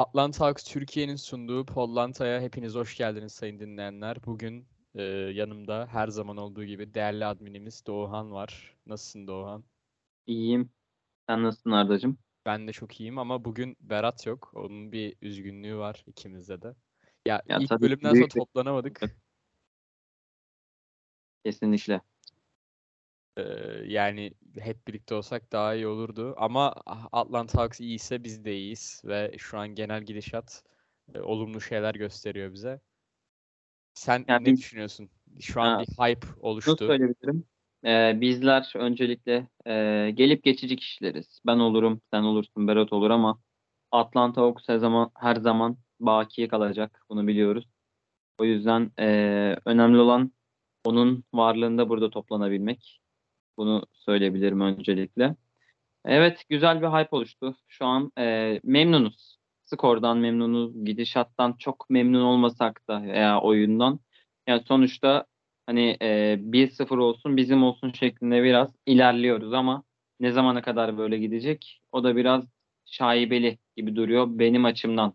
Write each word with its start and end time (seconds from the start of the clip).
Atlanta 0.00 0.46
Hawks 0.46 0.64
Türkiye'nin 0.64 1.16
sunduğu 1.16 1.66
Pollanta'ya 1.66 2.40
hepiniz 2.40 2.74
hoş 2.74 2.96
geldiniz 2.96 3.32
sayın 3.32 3.60
dinleyenler. 3.60 4.16
Bugün 4.26 4.68
e, 4.94 5.02
yanımda 5.02 5.88
her 5.90 6.08
zaman 6.08 6.36
olduğu 6.36 6.64
gibi 6.64 6.94
değerli 6.94 7.26
adminimiz 7.26 7.86
Doğuhan 7.86 8.32
var. 8.32 8.76
Nasılsın 8.86 9.26
Doğuhan? 9.26 9.64
İyiyim. 10.26 10.70
Sen 11.28 11.42
nasılsın 11.42 11.70
Arda'cığım? 11.70 12.18
Ben 12.46 12.68
de 12.68 12.72
çok 12.72 13.00
iyiyim 13.00 13.18
ama 13.18 13.44
bugün 13.44 13.76
Berat 13.80 14.26
yok. 14.26 14.52
Onun 14.54 14.92
bir 14.92 15.16
üzgünlüğü 15.22 15.76
var 15.76 16.04
ikimizde 16.06 16.62
de. 16.62 16.74
Ya, 17.26 17.42
Ya 17.48 17.58
ilk 17.58 17.70
bölümden 17.70 18.08
sonra 18.08 18.14
büyük 18.14 18.30
toplanamadık. 18.30 19.00
Kesinlikle. 21.44 22.00
Ee, 23.36 23.42
yani 23.86 24.32
hep 24.58 24.88
birlikte 24.88 25.14
olsak 25.14 25.52
daha 25.52 25.74
iyi 25.74 25.86
olurdu. 25.86 26.34
Ama 26.38 26.74
Atlanta 27.12 27.58
Hawks 27.62 27.80
iyiyse 27.80 28.24
biz 28.24 28.44
de 28.44 28.56
iyiyiz. 28.56 29.02
Ve 29.04 29.34
şu 29.38 29.58
an 29.58 29.68
genel 29.68 30.02
gidişat 30.02 30.64
e, 31.14 31.20
olumlu 31.20 31.60
şeyler 31.60 31.94
gösteriyor 31.94 32.52
bize. 32.52 32.80
Sen 33.94 34.24
Ya 34.28 34.38
ne 34.38 34.46
biz- 34.46 34.58
düşünüyorsun? 34.58 35.10
Şu 35.40 35.60
an 35.60 35.66
Ha, 35.76 35.80
bir 35.80 35.86
hype 35.86 36.26
oluştu. 36.40 36.76
söyleyebilirim. 36.76 37.44
Ee, 37.84 38.18
bizler 38.20 38.72
öncelikle 38.76 39.48
e, 39.66 40.10
gelip 40.14 40.42
geçici 40.44 40.76
kişileriz. 40.76 41.40
Ben 41.46 41.58
olurum, 41.58 42.00
sen 42.10 42.22
olursun, 42.22 42.68
Berat 42.68 42.92
olur 42.92 43.10
ama 43.10 43.40
Atlanta 43.92 44.42
Hawks 44.42 44.68
her 44.68 44.78
zaman, 44.78 45.10
her 45.14 45.36
zaman 45.36 45.78
baki 46.00 46.48
kalacak. 46.48 47.02
Bunu 47.08 47.26
biliyoruz. 47.26 47.64
O 48.38 48.44
yüzden 48.44 48.92
e, 48.98 49.06
önemli 49.64 49.98
olan 49.98 50.32
onun 50.84 51.24
varlığında 51.34 51.88
burada 51.88 52.10
toplanabilmek. 52.10 52.99
Bunu 53.56 53.86
söyleyebilirim 53.92 54.60
öncelikle. 54.60 55.36
Evet, 56.04 56.44
güzel 56.48 56.82
bir 56.82 56.86
hype 56.86 57.16
oluştu. 57.16 57.56
Şu 57.68 57.86
an 57.86 58.12
e, 58.18 58.60
memnunuz. 58.64 59.38
Skordan 59.64 60.18
memnunuz, 60.18 60.84
gidişattan 60.84 61.52
çok 61.58 61.90
memnun 61.90 62.22
olmasak 62.22 62.88
da 62.88 63.02
veya 63.02 63.40
oyundan. 63.40 64.00
Yani 64.46 64.62
sonuçta 64.68 65.26
hani 65.66 65.96
e, 66.02 66.36
1-0 66.40 66.98
olsun 66.98 67.36
bizim 67.36 67.62
olsun 67.62 67.92
şeklinde 67.92 68.42
biraz 68.42 68.70
ilerliyoruz 68.86 69.52
ama 69.52 69.84
ne 70.20 70.32
zamana 70.32 70.62
kadar 70.62 70.98
böyle 70.98 71.18
gidecek? 71.18 71.82
O 71.92 72.04
da 72.04 72.16
biraz 72.16 72.44
şaibeli 72.86 73.58
gibi 73.76 73.96
duruyor 73.96 74.26
benim 74.30 74.64
açımdan. 74.64 75.14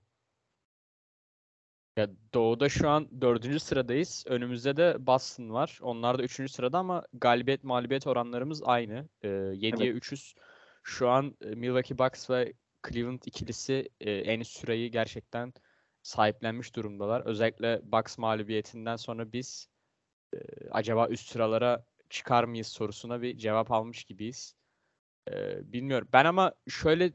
Ya 1.97 2.09
Doğu'da 2.33 2.69
şu 2.69 2.89
an 2.89 3.21
dördüncü 3.21 3.59
sıradayız. 3.59 4.23
Önümüzde 4.27 4.77
de 4.77 5.07
Boston 5.07 5.49
var. 5.49 5.79
Onlar 5.81 6.17
da 6.19 6.23
üçüncü 6.23 6.53
sırada 6.53 6.77
ama 6.77 7.05
galibiyet 7.13 7.63
mağlubiyet 7.63 8.07
oranlarımız 8.07 8.61
aynı. 8.63 9.09
Ee, 9.21 9.27
7'ye 9.27 9.93
3'üz. 9.93 10.35
Şu 10.83 11.09
an 11.09 11.37
e, 11.41 11.45
Milwaukee 11.45 11.97
Bucks 11.97 12.29
ve 12.29 12.53
Cleveland 12.87 13.21
ikilisi 13.25 13.89
e, 13.99 14.11
en 14.11 14.39
üst 14.39 14.59
sırayı 14.59 14.91
gerçekten 14.91 15.53
sahiplenmiş 16.01 16.75
durumdalar. 16.75 17.21
Özellikle 17.25 17.81
Bucks 17.83 18.17
mağlubiyetinden 18.17 18.95
sonra 18.95 19.31
biz 19.31 19.67
e, 20.33 20.37
acaba 20.71 21.07
üst 21.07 21.29
sıralara 21.29 21.85
çıkar 22.09 22.43
mıyız 22.43 22.67
sorusuna 22.67 23.21
bir 23.21 23.37
cevap 23.37 23.71
almış 23.71 24.03
gibiyiz. 24.03 24.55
E, 25.31 25.33
bilmiyorum. 25.73 26.07
Ben 26.13 26.25
ama 26.25 26.53
şöyle 26.67 27.11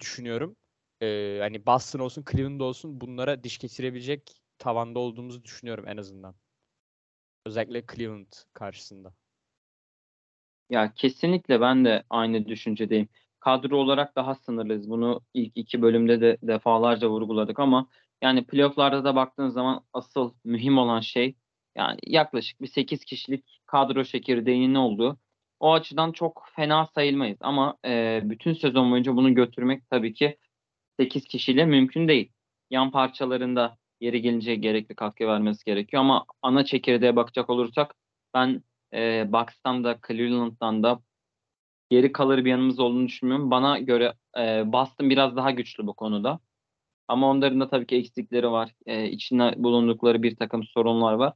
düşünüyorum. 0.00 0.56
E, 1.02 1.38
hani 1.40 1.66
Boston 1.66 2.00
olsun, 2.00 2.24
Cleveland 2.32 2.60
olsun 2.60 3.00
bunlara 3.00 3.44
diş 3.44 3.58
geçirebilecek 3.58 4.42
tavanda 4.58 4.98
olduğumuzu 4.98 5.44
düşünüyorum 5.44 5.84
en 5.88 5.96
azından. 5.96 6.34
Özellikle 7.46 7.84
Cleveland 7.94 8.32
karşısında. 8.52 9.14
Ya 10.70 10.92
kesinlikle 10.94 11.60
ben 11.60 11.84
de 11.84 12.04
aynı 12.10 12.46
düşüncedeyim. 12.46 13.08
Kadro 13.40 13.76
olarak 13.76 14.16
daha 14.16 14.34
sınırlıyız. 14.34 14.90
Bunu 14.90 15.20
ilk 15.34 15.52
iki 15.56 15.82
bölümde 15.82 16.20
de 16.20 16.38
defalarca 16.42 17.08
vurguladık 17.08 17.58
ama 17.58 17.88
yani 18.22 18.46
playofflarda 18.46 19.04
da 19.04 19.14
baktığın 19.14 19.48
zaman 19.48 19.84
asıl 19.92 20.34
mühim 20.44 20.78
olan 20.78 21.00
şey 21.00 21.36
yani 21.76 21.98
yaklaşık 22.06 22.60
bir 22.60 22.66
8 22.66 23.04
kişilik 23.04 23.60
kadro 23.66 24.04
çekirdeğinin 24.04 24.74
olduğu. 24.74 25.18
O 25.60 25.72
açıdan 25.72 26.12
çok 26.12 26.48
fena 26.56 26.86
sayılmayız 26.86 27.38
ama 27.40 27.78
e, 27.84 28.20
bütün 28.24 28.52
sezon 28.52 28.90
boyunca 28.90 29.16
bunu 29.16 29.34
götürmek 29.34 29.90
tabii 29.90 30.14
ki 30.14 30.38
8 31.00 31.24
kişiyle 31.24 31.64
mümkün 31.64 32.08
değil. 32.08 32.32
Yan 32.70 32.90
parçalarında 32.90 33.78
yeri 34.00 34.22
gelince 34.22 34.54
gerekli 34.54 34.94
katkı 34.94 35.26
vermesi 35.26 35.64
gerekiyor 35.64 36.00
ama 36.00 36.24
ana 36.42 36.64
çekirdeğe 36.64 37.16
bakacak 37.16 37.50
olursak 37.50 37.94
ben 38.34 38.62
e, 38.94 39.32
Bucks'tan 39.32 39.84
da 39.84 39.98
Cleveland'dan 40.08 40.82
da 40.82 41.02
geri 41.90 42.12
kalır 42.12 42.44
bir 42.44 42.50
yanımız 42.50 42.80
olduğunu 42.80 43.06
düşünmüyorum. 43.06 43.50
Bana 43.50 43.78
göre 43.78 44.14
e, 44.38 44.72
Boston 44.72 45.10
biraz 45.10 45.36
daha 45.36 45.50
güçlü 45.50 45.86
bu 45.86 45.94
konuda. 45.94 46.40
Ama 47.08 47.30
onların 47.30 47.60
da 47.60 47.68
tabii 47.68 47.86
ki 47.86 47.96
eksikleri 47.96 48.50
var. 48.50 48.74
E, 48.86 49.10
içinde 49.10 49.54
bulundukları 49.56 50.22
bir 50.22 50.36
takım 50.36 50.64
sorunlar 50.64 51.12
var. 51.12 51.34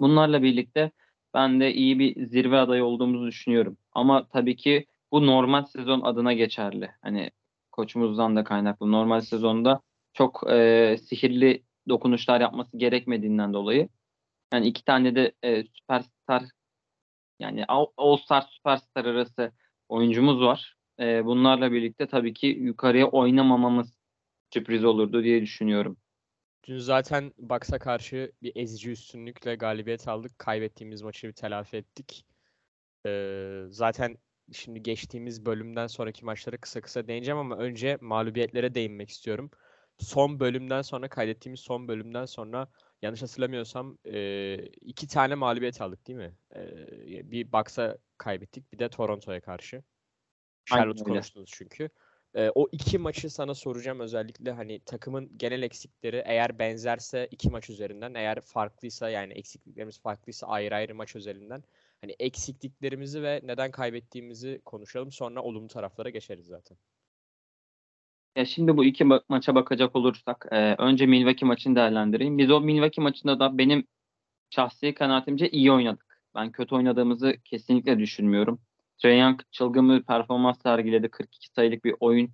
Bunlarla 0.00 0.42
birlikte 0.42 0.90
ben 1.34 1.60
de 1.60 1.74
iyi 1.74 1.98
bir 1.98 2.26
zirve 2.26 2.58
adayı 2.58 2.84
olduğumuzu 2.84 3.26
düşünüyorum. 3.26 3.78
Ama 3.92 4.28
tabii 4.28 4.56
ki 4.56 4.86
bu 5.12 5.26
normal 5.26 5.64
sezon 5.64 6.00
adına 6.00 6.32
geçerli. 6.32 6.90
Hani 7.02 7.30
koçumuzdan 7.78 8.36
da 8.36 8.44
kaynaklı. 8.44 8.92
Normal 8.92 9.20
sezonda 9.20 9.80
çok 10.12 10.50
e, 10.50 10.96
sihirli 11.02 11.62
dokunuşlar 11.88 12.40
yapması 12.40 12.78
gerekmediğinden 12.78 13.52
dolayı. 13.52 13.88
Yani 14.52 14.66
iki 14.66 14.84
tane 14.84 15.14
de 15.14 15.32
e, 15.42 15.64
süperstar 15.64 16.42
yani 17.40 17.64
All 17.68 17.86
All 17.96 18.16
Star 18.16 18.42
süperstar 18.42 19.04
arası 19.04 19.52
oyuncumuz 19.88 20.40
var. 20.40 20.76
E, 21.00 21.24
bunlarla 21.24 21.72
birlikte 21.72 22.06
tabii 22.06 22.34
ki 22.34 22.46
yukarıya 22.46 23.06
oynamamamız 23.06 23.94
sürpriz 24.52 24.84
olurdu 24.84 25.24
diye 25.24 25.42
düşünüyorum. 25.42 25.96
Dün 26.68 26.78
zaten 26.78 27.32
Bucks'a 27.38 27.78
karşı 27.78 28.32
bir 28.42 28.52
ezici 28.56 28.90
üstünlükle 28.90 29.54
galibiyet 29.54 30.08
aldık. 30.08 30.38
Kaybettiğimiz 30.38 31.02
maçı 31.02 31.28
bir 31.28 31.32
telafi 31.32 31.76
ettik. 31.76 32.26
Ee, 33.06 33.62
zaten 33.68 34.18
şimdi 34.52 34.82
geçtiğimiz 34.82 35.46
bölümden 35.46 35.86
sonraki 35.86 36.24
maçlara 36.24 36.56
kısa 36.56 36.80
kısa 36.80 37.08
değineceğim 37.08 37.38
ama 37.38 37.56
önce 37.56 37.98
mağlubiyetlere 38.00 38.74
değinmek 38.74 39.10
istiyorum. 39.10 39.50
Son 39.98 40.40
bölümden 40.40 40.82
sonra 40.82 41.08
kaydettiğimiz 41.08 41.60
son 41.60 41.88
bölümden 41.88 42.24
sonra 42.24 42.68
yanlış 43.02 43.22
hatırlamıyorsam 43.22 43.98
e, 44.06 44.54
iki 44.80 45.08
tane 45.08 45.34
mağlubiyet 45.34 45.80
aldık 45.80 46.06
değil 46.06 46.18
mi? 46.18 46.34
E, 46.54 47.30
bir 47.30 47.52
Bucks'a 47.52 47.98
kaybettik 48.18 48.72
bir 48.72 48.78
de 48.78 48.88
Toronto'ya 48.88 49.40
karşı. 49.40 49.82
Charlotte 50.64 51.04
konuştunuz 51.04 51.50
çünkü. 51.52 51.90
Ee, 52.34 52.50
o 52.54 52.68
iki 52.72 52.98
maçı 52.98 53.30
sana 53.30 53.54
soracağım 53.54 54.00
özellikle 54.00 54.52
hani 54.52 54.80
takımın 54.80 55.38
genel 55.38 55.62
eksikleri 55.62 56.22
eğer 56.26 56.58
benzerse 56.58 57.28
iki 57.30 57.50
maç 57.50 57.70
üzerinden 57.70 58.14
eğer 58.14 58.40
farklıysa 58.40 59.10
yani 59.10 59.32
eksikliklerimiz 59.32 60.00
farklıysa 60.00 60.46
ayrı 60.46 60.74
ayrı 60.74 60.94
maç 60.94 61.16
üzerinden 61.16 61.64
hani 62.00 62.14
eksikliklerimizi 62.18 63.22
ve 63.22 63.40
neden 63.44 63.70
kaybettiğimizi 63.70 64.60
konuşalım 64.64 65.12
sonra 65.12 65.42
olumlu 65.42 65.68
taraflara 65.68 66.10
geçeriz 66.10 66.46
zaten. 66.46 66.78
Ya 68.36 68.44
şimdi 68.44 68.76
bu 68.76 68.84
iki 68.84 69.04
ma- 69.04 69.22
maça 69.28 69.54
bakacak 69.54 69.96
olursak 69.96 70.46
e, 70.50 70.74
önce 70.74 71.06
Milwaukee 71.06 71.46
maçını 71.46 71.76
değerlendireyim. 71.76 72.38
Biz 72.38 72.50
o 72.50 72.60
Milwaukee 72.60 73.02
maçında 73.02 73.40
da 73.40 73.58
benim 73.58 73.86
şahsi 74.50 74.94
kanaatimce 74.94 75.50
iyi 75.50 75.72
oynadık. 75.72 76.22
Ben 76.34 76.52
kötü 76.52 76.74
oynadığımızı 76.74 77.36
kesinlikle 77.44 77.98
düşünmüyorum. 77.98 78.60
Trae 78.98 79.16
Young 79.16 79.40
çılgın 79.50 79.90
bir 79.90 80.02
performans 80.02 80.62
sergiledi. 80.62 81.08
42 81.08 81.48
sayılık 81.48 81.84
bir 81.84 81.94
oyun 82.00 82.30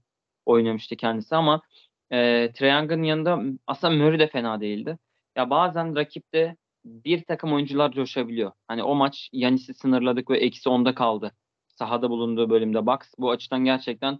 oynamıştı 0.46 0.96
kendisi 0.96 1.36
ama 1.36 1.62
e, 2.10 2.52
Trae 2.52 2.70
Young'ın 2.70 3.02
yanında 3.02 3.42
aslında 3.66 3.94
Murray 4.04 4.18
de 4.18 4.26
fena 4.28 4.60
değildi. 4.60 4.98
Ya 5.36 5.50
bazen 5.50 5.96
rakipte 5.96 6.56
bir 6.84 7.24
takım 7.24 7.52
oyuncular 7.52 7.92
coşabiliyor. 7.92 8.52
Hani 8.68 8.82
o 8.82 8.94
maç 8.94 9.28
Yanis'i 9.32 9.74
sınırladık 9.74 10.30
ve 10.30 10.38
eksi 10.38 10.68
10'da 10.68 10.94
kaldı. 10.94 11.32
Sahada 11.68 12.10
bulunduğu 12.10 12.50
bölümde 12.50 12.86
Bucks. 12.86 13.12
Bu 13.18 13.30
açıdan 13.30 13.64
gerçekten 13.64 14.18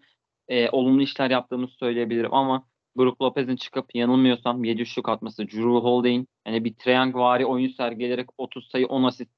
e, 0.48 0.70
olumlu 0.70 1.02
işler 1.02 1.30
yaptığımızı 1.30 1.75
söyleyebilirim 1.75 2.34
ama 2.34 2.66
Brook 2.97 3.22
Lopez'in 3.22 3.56
çıkıp 3.56 3.94
yanılmıyorsam 3.94 4.64
7 4.64 4.82
üçlük 4.82 5.08
atması, 5.08 5.43
Drew 5.43 5.62
Holiday'in 5.62 6.28
yani 6.46 6.64
bir 6.64 6.75
triangle 6.75 7.19
vari 7.19 7.46
oyun 7.46 7.69
sergileyerek 7.69 8.28
30 8.38 8.69
sayı 8.70 8.87
10 8.87 9.05
asist 9.05 9.31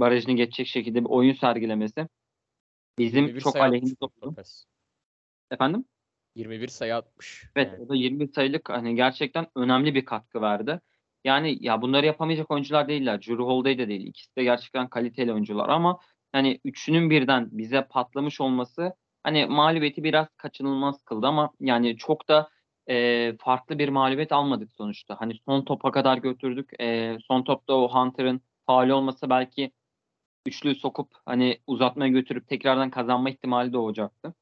barajını 0.00 0.32
geçecek 0.32 0.66
şekilde 0.66 1.04
bir 1.04 1.10
oyun 1.10 1.34
sergilemesi 1.34 2.08
bizim 2.98 3.26
21 3.26 3.40
çok 3.40 3.56
atmış 3.56 3.92
oldu. 4.00 4.34
Efendim? 5.50 5.84
21 6.34 6.68
sayı 6.68 6.96
atmış. 6.96 7.44
Evet 7.56 7.72
Yani 7.72 7.84
o 7.84 7.88
da 7.88 7.94
21 7.94 8.32
sayılık 8.32 8.70
hani 8.70 8.94
gerçekten 8.94 9.46
önemli 9.56 9.94
bir 9.94 10.04
katkı 10.04 10.40
verdi. 10.40 10.80
Yani 11.28 11.58
ya 11.60 11.82
bunları 11.82 12.06
yapamayacak 12.06 12.50
oyuncular 12.50 12.88
değiller. 12.88 13.22
Drew 13.22 13.42
Holiday 13.42 13.78
de 13.78 13.88
değil. 13.88 14.06
İkisi 14.06 14.36
de 14.36 14.44
gerçekten 14.44 14.88
kaliteli 14.88 15.32
oyuncular 15.32 15.68
ama 15.68 15.98
hani 16.32 16.60
üçünün 16.64 17.10
birden 17.10 17.48
bize 17.52 17.82
patlamış 17.90 18.40
olması 18.40 18.94
hani 19.22 19.46
mağlubiyeti 19.46 20.04
biraz 20.04 20.26
kaçınılmaz 20.36 21.02
kıldı 21.04 21.26
ama 21.26 21.50
yani 21.60 21.96
çok 21.96 22.28
da 22.28 22.50
e, 22.90 23.36
farklı 23.40 23.78
bir 23.78 23.88
mağlubiyet 23.88 24.32
almadık 24.32 24.72
sonuçta. 24.72 25.16
Hani 25.20 25.34
son 25.46 25.64
topa 25.64 25.92
kadar 25.92 26.18
götürdük. 26.18 26.70
E, 26.80 27.18
son 27.28 27.42
topta 27.42 27.74
o 27.74 27.88
Hunter'ın 27.94 28.40
faali 28.66 28.92
olmasa 28.92 29.30
belki 29.30 29.72
üçlüyü 30.46 30.74
sokup 30.74 31.12
hani 31.26 31.60
uzatmaya 31.66 32.10
götürüp 32.12 32.48
tekrardan 32.48 32.90
kazanma 32.90 33.30
ihtimali 33.30 33.72
doğacaktı. 33.72 34.34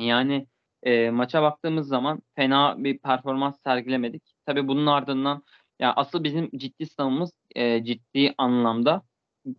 Yani 0.00 0.46
e, 0.82 1.10
maça 1.10 1.42
baktığımız 1.42 1.88
zaman 1.88 2.22
fena 2.36 2.84
bir 2.84 2.98
performans 2.98 3.62
sergilemedik. 3.62 4.34
Tabii 4.46 4.68
bunun 4.68 4.86
ardından 4.86 5.44
ya 5.78 5.92
asıl 5.96 6.24
bizim 6.24 6.50
ciddi 6.56 6.86
sınavımız 6.86 7.32
e, 7.56 7.84
ciddi 7.84 8.34
anlamda 8.38 9.02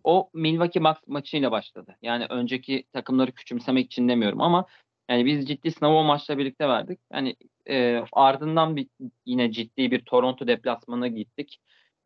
o 0.04 0.30
Milwaukee 0.34 0.84
Bucks 0.84 1.00
maçıyla 1.06 1.50
başladı. 1.50 1.96
Yani 2.02 2.26
önceki 2.30 2.84
takımları 2.92 3.32
küçümsemek 3.32 3.86
için 3.86 4.08
demiyorum 4.08 4.40
ama 4.40 4.66
yani 5.10 5.26
biz 5.26 5.48
ciddi 5.48 5.70
sınavı 5.70 5.94
o 5.94 6.04
maçla 6.04 6.38
birlikte 6.38 6.68
verdik. 6.68 7.00
Yani 7.12 7.36
e, 7.68 8.02
ardından 8.12 8.76
bir 8.76 8.88
yine 9.26 9.52
ciddi 9.52 9.90
bir 9.90 10.00
Toronto 10.04 10.46
deplasmanına 10.46 11.08
gittik. 11.08 11.58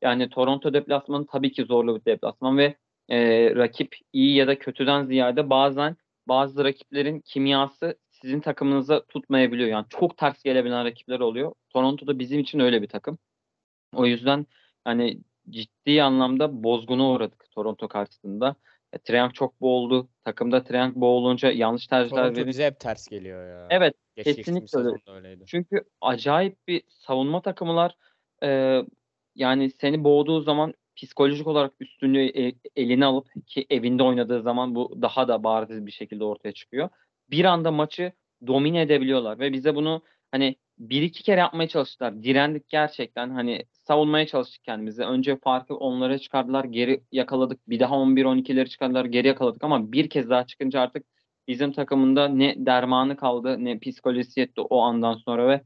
Yani 0.03 0.29
Toronto 0.29 0.73
deplasmanı 0.75 1.27
tabii 1.27 1.53
ki 1.53 1.65
zorlu 1.65 1.97
bir 1.97 2.05
deplasman 2.05 2.59
ve 2.59 2.77
e, 3.09 3.51
rakip 3.57 3.97
iyi 4.13 4.37
ya 4.37 4.47
da 4.47 4.59
kötüden 4.59 5.05
ziyade 5.05 5.51
bazen 5.51 5.97
bazı 6.29 6.65
rakiplerin 6.65 7.21
kimyası 7.21 7.99
sizin 8.11 8.41
takımınıza 8.41 9.05
tutmayabiliyor. 9.05 9.69
Yani 9.69 9.87
çok 9.89 10.17
ters 10.17 10.43
gelebilen 10.43 10.85
rakipler 10.85 11.21
oluyor. 11.21 11.53
Toronto 11.71 12.07
da 12.07 12.19
bizim 12.19 12.41
için 12.41 12.61
öyle 12.61 12.83
bir 12.83 12.89
takım. 12.89 13.19
O 13.95 14.07
yüzden 14.07 14.47
hani 14.85 15.21
ciddi 15.51 16.03
anlamda 16.03 16.63
bozguna 16.65 17.11
uğradık 17.11 17.51
Toronto 17.51 17.89
karşısında. 17.89 18.57
E, 18.93 18.99
Triangle 18.99 19.33
çok 19.33 19.61
boğuldu. 19.61 20.09
Takımda 20.25 20.65
Triangle 20.65 21.01
boğulunca 21.01 21.51
yanlış 21.51 21.87
tercihler 21.87 22.23
Toronto 22.23 22.47
bize 22.47 22.67
hep 22.67 22.81
ters 22.81 23.09
geliyor 23.09 23.49
ya. 23.49 23.67
Evet, 23.71 23.95
kesinlikle 24.17 24.79
öyle. 24.79 24.97
öyleydi. 25.07 25.45
Çünkü 25.47 25.85
acayip 26.01 26.69
bir 26.69 26.83
savunma 26.89 27.43
takımılar 27.43 27.97
e, 28.43 28.81
yani 29.35 29.71
seni 29.71 30.05
boğduğu 30.05 30.41
zaman 30.41 30.75
psikolojik 30.97 31.47
olarak 31.47 31.73
üstünlüğü 31.81 32.27
e- 32.27 32.55
eline 32.77 33.05
alıp 33.05 33.47
ki 33.47 33.67
evinde 33.71 34.03
oynadığı 34.03 34.43
zaman 34.43 34.75
bu 34.75 34.99
daha 35.03 35.29
da 35.29 35.45
bariz 35.45 35.87
bir 35.87 35.91
şekilde 35.93 36.25
ortaya 36.25 36.53
çıkıyor. 36.53 36.89
Bir 37.31 37.45
anda 37.45 37.71
maçı 37.71 38.13
domine 38.47 38.81
edebiliyorlar 38.81 39.39
ve 39.39 39.53
bize 39.53 39.75
bunu 39.75 40.03
hani 40.33 40.57
bir 40.79 41.03
iki 41.03 41.23
kere 41.23 41.41
yapmaya 41.41 41.69
çalıştılar. 41.69 42.23
Direndik 42.23 42.69
gerçekten 42.69 43.31
hani 43.31 43.65
savunmaya 43.73 44.27
çalıştık 44.27 44.65
kendimizi. 44.65 45.03
Önce 45.05 45.37
farkı 45.37 45.77
onlara 45.77 46.19
çıkardılar, 46.19 46.65
geri 46.65 47.05
yakaladık. 47.13 47.69
Bir 47.69 47.81
daha 47.81 47.95
11-12'leri 47.95 48.69
çıkardılar, 48.69 49.05
geri 49.05 49.29
yakaladık 49.29 49.65
ama 49.65 49.93
bir 49.93 50.11
kez 50.11 50.31
daha 50.31 50.47
çıkınca 50.47 50.81
artık 50.81 51.07
bizim 51.49 51.73
takımında 51.73 52.29
ne 52.29 52.55
dermanı 52.67 53.17
kaldı 53.17 53.65
ne 53.65 53.79
psikolojisi 53.79 54.41
yetti 54.41 54.61
o 54.61 54.81
andan 54.81 55.15
sonra 55.15 55.49
ve 55.49 55.63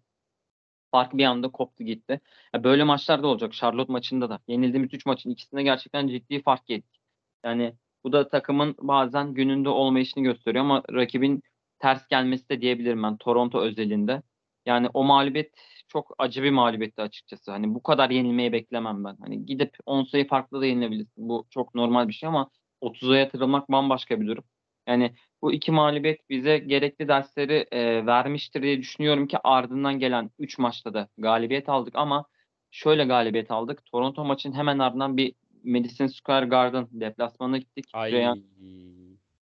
fark 0.91 1.15
bir 1.15 1.25
anda 1.25 1.51
koptu 1.51 1.85
gitti. 1.85 2.21
Ya 2.55 2.65
böyle 2.65 2.85
maçlar 2.85 3.23
da 3.23 3.27
olacak. 3.27 3.53
Charlotte 3.53 3.93
maçında 3.93 4.31
da. 4.31 4.41
Yenildiğimiz 4.49 4.95
3 4.95 5.07
maçın 5.07 5.31
ikisinde 5.31 5.63
gerçekten 5.63 6.09
ciddi 6.09 6.43
fark 6.43 6.71
yedik. 6.71 7.01
Yani 7.45 7.75
bu 8.05 8.13
da 8.13 8.29
takımın 8.29 8.77
bazen 8.81 9.35
gününde 9.35 9.69
olmayışını 9.69 10.23
gösteriyor 10.25 10.65
ama 10.65 10.83
rakibin 10.93 11.43
ters 11.79 12.09
gelmesi 12.09 12.49
de 12.49 12.61
diyebilirim 12.61 13.03
ben 13.03 13.17
Toronto 13.17 13.61
özelinde. 13.61 14.23
Yani 14.67 14.89
o 14.95 15.05
mağlubiyet 15.05 15.55
çok 15.89 16.15
acı 16.19 16.43
bir 16.43 16.51
mağlubiyetti 16.51 17.03
açıkçası. 17.03 17.51
Hani 17.51 17.75
bu 17.75 17.83
kadar 17.83 18.11
yenilmeyi 18.11 18.53
beklemem 18.53 19.05
ben. 19.05 19.17
Hani 19.21 19.47
gidip 19.47 19.77
10 19.87 20.05
sayı 20.05 20.29
farklı 20.29 20.61
da 20.61 20.67
yenilebilirsin. 20.67 21.29
Bu 21.29 21.47
çok 21.51 21.75
normal 21.75 22.09
bir 22.09 22.13
şey 22.13 22.29
ama 22.29 22.51
30'a 22.83 23.17
yatırılmak 23.17 23.71
bambaşka 23.71 24.21
bir 24.21 24.27
durum. 24.27 24.45
Yani 24.87 25.15
bu 25.43 25.53
iki 25.53 25.73
mağlubiyet 25.73 26.31
bize 26.31 26.59
gerekli 26.59 27.09
dersleri 27.09 27.67
e, 27.73 28.07
vermiştir 28.07 28.63
diye 28.63 28.79
düşünüyorum 28.79 29.27
ki 29.27 29.39
ardından 29.45 29.99
gelen 29.99 30.31
3 30.39 30.59
maçta 30.59 30.95
da 30.95 31.09
galibiyet 31.19 31.69
aldık 31.69 31.95
ama 31.97 32.25
şöyle 32.71 33.05
galibiyet 33.05 33.51
aldık. 33.51 33.85
Toronto 33.85 34.25
maçın 34.25 34.53
hemen 34.53 34.79
ardından 34.79 35.17
bir 35.17 35.35
Madison 35.65 36.07
Square 36.07 36.47
Garden 36.47 36.89
deplasmanına 36.91 37.59
gittik. 37.59 37.85
Ay. 37.93 38.11
Trae 38.11 38.35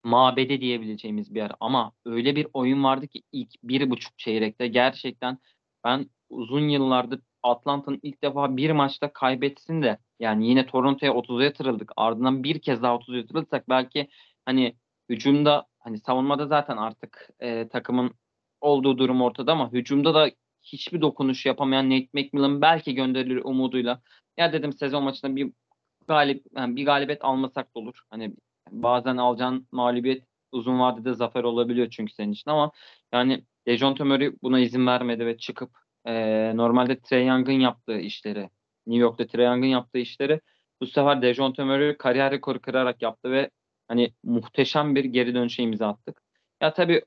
mabede 0.10 0.62
diyebileceğimiz 0.62 1.36
bir 1.36 1.40
yer. 1.40 1.52
Ama 1.60 1.92
öyle 2.06 2.36
bir 2.36 2.48
oyun 2.54 2.84
vardı 2.84 3.08
ki 3.08 3.22
ilk 3.32 3.50
bir 3.64 3.90
buçuk 3.90 4.20
çeyrekte 4.20 4.68
gerçekten 4.68 5.38
ben 5.84 6.10
uzun 6.30 6.70
yıllardır 6.70 7.20
Atlanta'nın 7.44 8.00
ilk 8.04 8.24
defa 8.24 8.58
bir 8.58 8.72
maçta 8.72 9.14
kaybetsin 9.14 9.82
de 9.82 9.98
yani 10.20 10.48
yine 10.48 10.66
Toronto'ya 10.66 11.12
30'a 11.12 11.44
yatırıldık. 11.44 11.92
Ardından 11.98 12.44
bir 12.44 12.60
kez 12.60 12.82
daha 12.84 12.96
30'a 12.96 13.18
yatırılırsak 13.18 13.70
belki 13.70 14.10
hani 14.46 14.76
hücumda 15.10 15.66
hani 15.80 16.00
savunmada 16.00 16.48
zaten 16.48 16.78
artık 16.78 17.30
e, 17.40 17.68
takımın 17.68 18.12
olduğu 18.62 18.98
durum 18.98 19.22
ortada 19.22 19.52
ama 19.52 19.72
hücumda 19.72 20.14
da 20.14 20.32
hiçbir 20.64 21.02
dokunuş 21.02 21.46
yapamayan 21.46 21.90
Nate 21.90 22.08
McMillan 22.14 22.62
belki 22.62 22.96
gönderilir 22.96 23.42
umuduyla. 23.44 24.02
Ya 24.38 24.54
dedim 24.54 24.74
sezon 24.74 25.04
maçında 25.04 25.36
bir 25.36 25.52
galip 26.08 26.46
yani 26.56 26.76
bir 26.76 26.86
galibiyet 26.86 27.26
almasak 27.26 27.76
da 27.76 27.80
olur. 27.80 28.02
Hani 28.10 28.36
bazen 28.72 29.18
alacağın 29.18 29.68
mağlubiyet 29.72 30.24
uzun 30.52 30.80
vadede 30.80 31.14
zafer 31.14 31.44
olabiliyor 31.44 31.90
çünkü 31.90 32.14
senin 32.14 32.32
için 32.32 32.52
ama 32.52 32.72
yani 33.14 33.44
Dejounte 33.68 34.04
Murray 34.04 34.32
buna 34.44 34.60
izin 34.60 34.88
vermedi 34.88 35.26
ve 35.26 35.38
çıkıp 35.38 35.72
e, 36.06 36.14
normalde 36.58 37.00
Trey 37.00 37.28
Young'ın 37.28 37.52
yaptığı 37.54 38.00
işleri 38.00 38.50
New 38.88 39.02
York'ta 39.02 39.28
Trey 39.28 39.46
Young'ın 39.46 39.68
yaptığı 39.68 39.98
işleri 40.00 40.42
bu 40.82 40.88
sefer 40.88 41.22
Dejounte 41.22 41.64
Murray 41.64 41.98
kariyer 41.98 42.32
rekoru 42.32 42.62
kırarak 42.62 43.02
yaptı 43.02 43.32
ve 43.32 43.50
hani 43.88 44.14
muhteşem 44.24 44.96
bir 44.96 45.06
geri 45.06 45.36
dönüşe 45.36 45.64
imza 45.64 45.88
attık. 45.88 46.22
Ya 46.62 46.74
tabii 46.74 47.04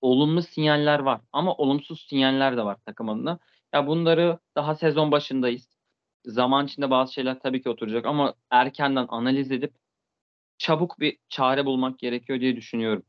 olumlu 0.00 0.42
sinyaller 0.42 0.98
var 0.98 1.20
ama 1.32 1.54
olumsuz 1.54 2.06
sinyaller 2.08 2.56
de 2.56 2.64
var 2.64 2.78
takım 2.86 3.08
adına. 3.08 3.38
Ya 3.74 3.86
bunları 3.86 4.38
daha 4.56 4.74
sezon 4.74 5.12
başındayız. 5.12 5.68
Zaman 6.24 6.66
içinde 6.66 6.90
bazı 6.90 7.12
şeyler 7.12 7.40
tabii 7.40 7.62
ki 7.62 7.68
oturacak 7.68 8.06
ama 8.06 8.34
erkenden 8.50 9.06
analiz 9.08 9.50
edip 9.50 9.74
çabuk 10.58 11.00
bir 11.00 11.18
çare 11.28 11.66
bulmak 11.66 11.98
gerekiyor 11.98 12.40
diye 12.40 12.56
düşünüyorum. 12.56 13.04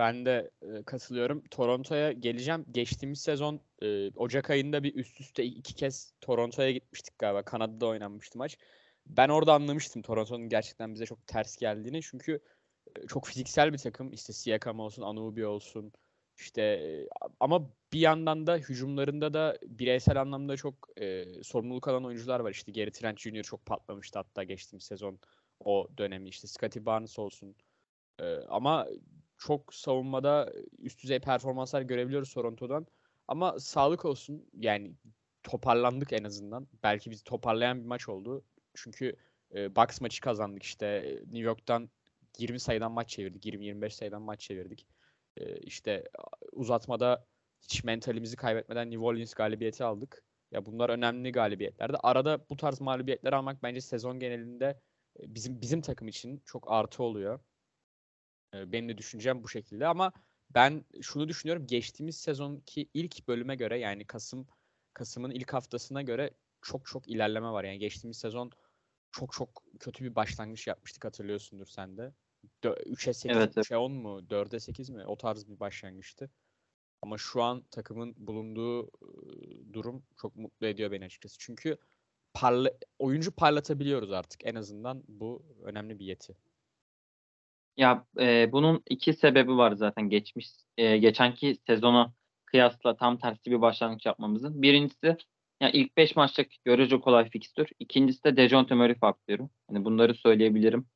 Ben 0.00 0.24
de 0.26 0.50
e, 0.62 0.82
katılıyorum. 0.82 1.42
Toronto'ya 1.50 2.12
geleceğim. 2.12 2.64
Geçtiğimiz 2.70 3.20
sezon 3.20 3.60
e, 3.82 4.10
Ocak 4.10 4.50
ayında 4.50 4.82
bir 4.82 4.94
üst 4.94 5.20
üste 5.20 5.44
iki 5.44 5.74
kez 5.74 6.12
Toronto'ya 6.20 6.70
gitmiştik 6.70 7.18
galiba. 7.18 7.42
Kanada'da 7.42 7.86
oynanmıştı 7.86 8.38
maç. 8.38 8.58
Ben 9.06 9.28
orada 9.28 9.54
anlamıştım 9.54 10.02
Toronto'nun 10.02 10.48
gerçekten 10.48 10.94
bize 10.94 11.06
çok 11.06 11.26
ters 11.26 11.56
geldiğini. 11.56 12.02
Çünkü 12.02 12.40
e, 12.96 13.06
çok 13.06 13.26
fiziksel 13.26 13.72
bir 13.72 13.78
takım. 13.78 14.12
İşte 14.12 14.32
Siakam 14.32 14.80
olsun, 14.80 15.02
Anunoby 15.02 15.44
olsun. 15.44 15.92
İşte 16.38 16.62
e, 16.62 17.08
ama 17.40 17.70
bir 17.92 18.00
yandan 18.00 18.46
da 18.46 18.56
hücumlarında 18.56 19.34
da 19.34 19.58
bireysel 19.62 20.20
anlamda 20.20 20.56
çok 20.56 20.88
e, 21.00 21.24
sorumluluk 21.42 21.88
alan 21.88 22.04
oyuncular 22.04 22.40
var. 22.40 22.50
İşte 22.50 22.72
Gary 22.72 22.90
Trent 22.90 23.20
Jr. 23.20 23.42
çok 23.42 23.66
patlamıştı 23.66 24.18
hatta 24.18 24.42
geçtiğimiz 24.42 24.84
sezon 24.84 25.18
o 25.64 25.88
dönemi. 25.98 26.28
İşte 26.28 26.46
Scottie 26.46 26.86
Barnes 26.86 27.18
olsun. 27.18 27.56
E, 28.20 28.36
ama 28.36 28.88
çok 29.38 29.74
savunmada 29.74 30.52
üst 30.78 31.02
düzey 31.02 31.18
performanslar 31.20 31.82
görebiliyoruz 31.82 32.34
Toronto'dan. 32.34 32.86
Ama 33.28 33.58
sağlık 33.60 34.04
olsun 34.04 34.48
yani 34.54 34.92
toparlandık 35.42 36.12
en 36.12 36.24
azından. 36.24 36.68
Belki 36.82 37.10
bizi 37.10 37.24
toparlayan 37.24 37.80
bir 37.80 37.86
maç 37.86 38.08
oldu. 38.08 38.44
Çünkü 38.74 39.16
e, 39.54 39.76
Bucks 39.76 40.00
maçı 40.00 40.20
kazandık 40.20 40.62
işte. 40.62 41.18
New 41.22 41.38
York'tan 41.38 41.90
20 42.38 42.60
sayıdan 42.60 42.92
maç 42.92 43.08
çevirdik. 43.08 43.46
20-25 43.46 43.90
sayıdan 43.90 44.22
maç 44.22 44.40
çevirdik. 44.40 44.86
E, 45.36 45.56
işte 45.56 46.04
uzatmada 46.52 47.26
hiç 47.60 47.84
mentalimizi 47.84 48.36
kaybetmeden 48.36 48.90
New 48.90 49.04
Orleans 49.04 49.34
galibiyeti 49.34 49.84
aldık. 49.84 50.24
Ya 50.50 50.66
bunlar 50.66 50.90
önemli 50.90 51.32
galibiyetlerdi. 51.32 51.96
Arada 51.96 52.46
bu 52.50 52.56
tarz 52.56 52.80
mağlubiyetler 52.80 53.32
almak 53.32 53.62
bence 53.62 53.80
sezon 53.80 54.20
genelinde 54.20 54.80
bizim 55.18 55.60
bizim 55.60 55.80
takım 55.80 56.08
için 56.08 56.42
çok 56.46 56.72
artı 56.72 57.02
oluyor. 57.02 57.40
Benim 58.54 58.88
de 58.88 58.98
düşüncem 58.98 59.42
bu 59.42 59.48
şekilde 59.48 59.86
ama 59.86 60.12
ben 60.54 60.84
şunu 61.02 61.28
düşünüyorum. 61.28 61.66
Geçtiğimiz 61.66 62.16
sezonki 62.16 62.88
ilk 62.94 63.28
bölüme 63.28 63.56
göre 63.56 63.78
yani 63.78 64.06
Kasım 64.06 64.46
Kasım'ın 64.94 65.30
ilk 65.30 65.52
haftasına 65.52 66.02
göre 66.02 66.30
çok 66.62 66.86
çok 66.86 67.08
ilerleme 67.08 67.50
var. 67.50 67.64
Yani 67.64 67.78
geçtiğimiz 67.78 68.18
sezon 68.18 68.50
çok 69.12 69.32
çok 69.32 69.64
kötü 69.80 70.04
bir 70.04 70.14
başlangıç 70.14 70.66
yapmıştık 70.66 71.04
hatırlıyorsundur 71.04 71.66
sen 71.66 71.96
de. 71.96 72.12
3'e 72.64 73.12
8, 73.12 73.36
Evet, 73.36 73.52
evet. 73.56 73.66
3'e 73.66 73.76
10 73.76 73.92
mu, 73.92 74.20
4'e 74.30 74.60
8 74.60 74.90
mi? 74.90 75.06
O 75.06 75.16
tarz 75.16 75.48
bir 75.48 75.60
başlangıçtı. 75.60 76.30
Ama 77.02 77.18
şu 77.18 77.42
an 77.42 77.64
takımın 77.70 78.14
bulunduğu 78.16 78.90
durum 79.72 80.02
çok 80.16 80.36
mutlu 80.36 80.66
ediyor 80.66 80.90
beni 80.90 81.04
açıkçası. 81.04 81.36
Çünkü 81.38 81.78
parla 82.34 82.70
oyuncu 82.98 83.32
parlatabiliyoruz 83.32 84.12
artık. 84.12 84.46
En 84.46 84.54
azından 84.54 85.02
bu 85.08 85.42
önemli 85.64 85.98
bir 85.98 86.04
yeti. 86.04 86.34
Ya 87.76 88.06
e, 88.20 88.52
bunun 88.52 88.82
iki 88.90 89.12
sebebi 89.12 89.56
var 89.56 89.72
zaten 89.72 90.10
geçmiş 90.10 90.48
e, 90.76 90.98
geçenki 90.98 91.56
sezona 91.66 92.12
kıyasla 92.44 92.96
tam 92.96 93.18
tersi 93.18 93.50
bir 93.50 93.60
başlangıç 93.60 94.06
yapmamızın. 94.06 94.62
Birincisi 94.62 95.16
yani 95.60 95.72
ilk 95.72 95.96
5 95.96 96.16
maçlık 96.16 96.64
görece 96.64 97.00
kolay 97.00 97.30
fikstür. 97.30 97.68
İkincisi 97.78 98.24
de 98.24 98.36
Dejounte 98.36 98.74
Murray 98.74 98.94
faktörü. 98.94 99.48
Hani 99.68 99.84
bunları 99.84 100.14
söyleyebilirim. 100.14 100.86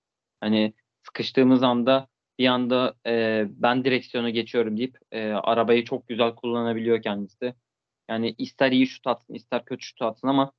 Hani 0.40 0.74
sıkıştığımız 1.02 1.62
anda 1.62 2.08
bir 2.38 2.46
anda 2.46 2.94
e, 3.06 3.44
ben 3.50 3.84
direksiyonu 3.84 4.30
geçiyorum 4.30 4.76
deyip 4.76 4.98
e, 5.12 5.32
arabayı 5.32 5.84
çok 5.84 6.08
güzel 6.08 6.34
kullanabiliyor 6.34 7.02
kendisi. 7.02 7.54
Yani 8.08 8.34
ister 8.38 8.72
iyi 8.72 8.86
şut 8.86 9.06
atsın 9.06 9.34
ister 9.34 9.64
kötü 9.64 9.86
şut 9.86 10.02
atsın 10.02 10.28
ama 10.28 10.52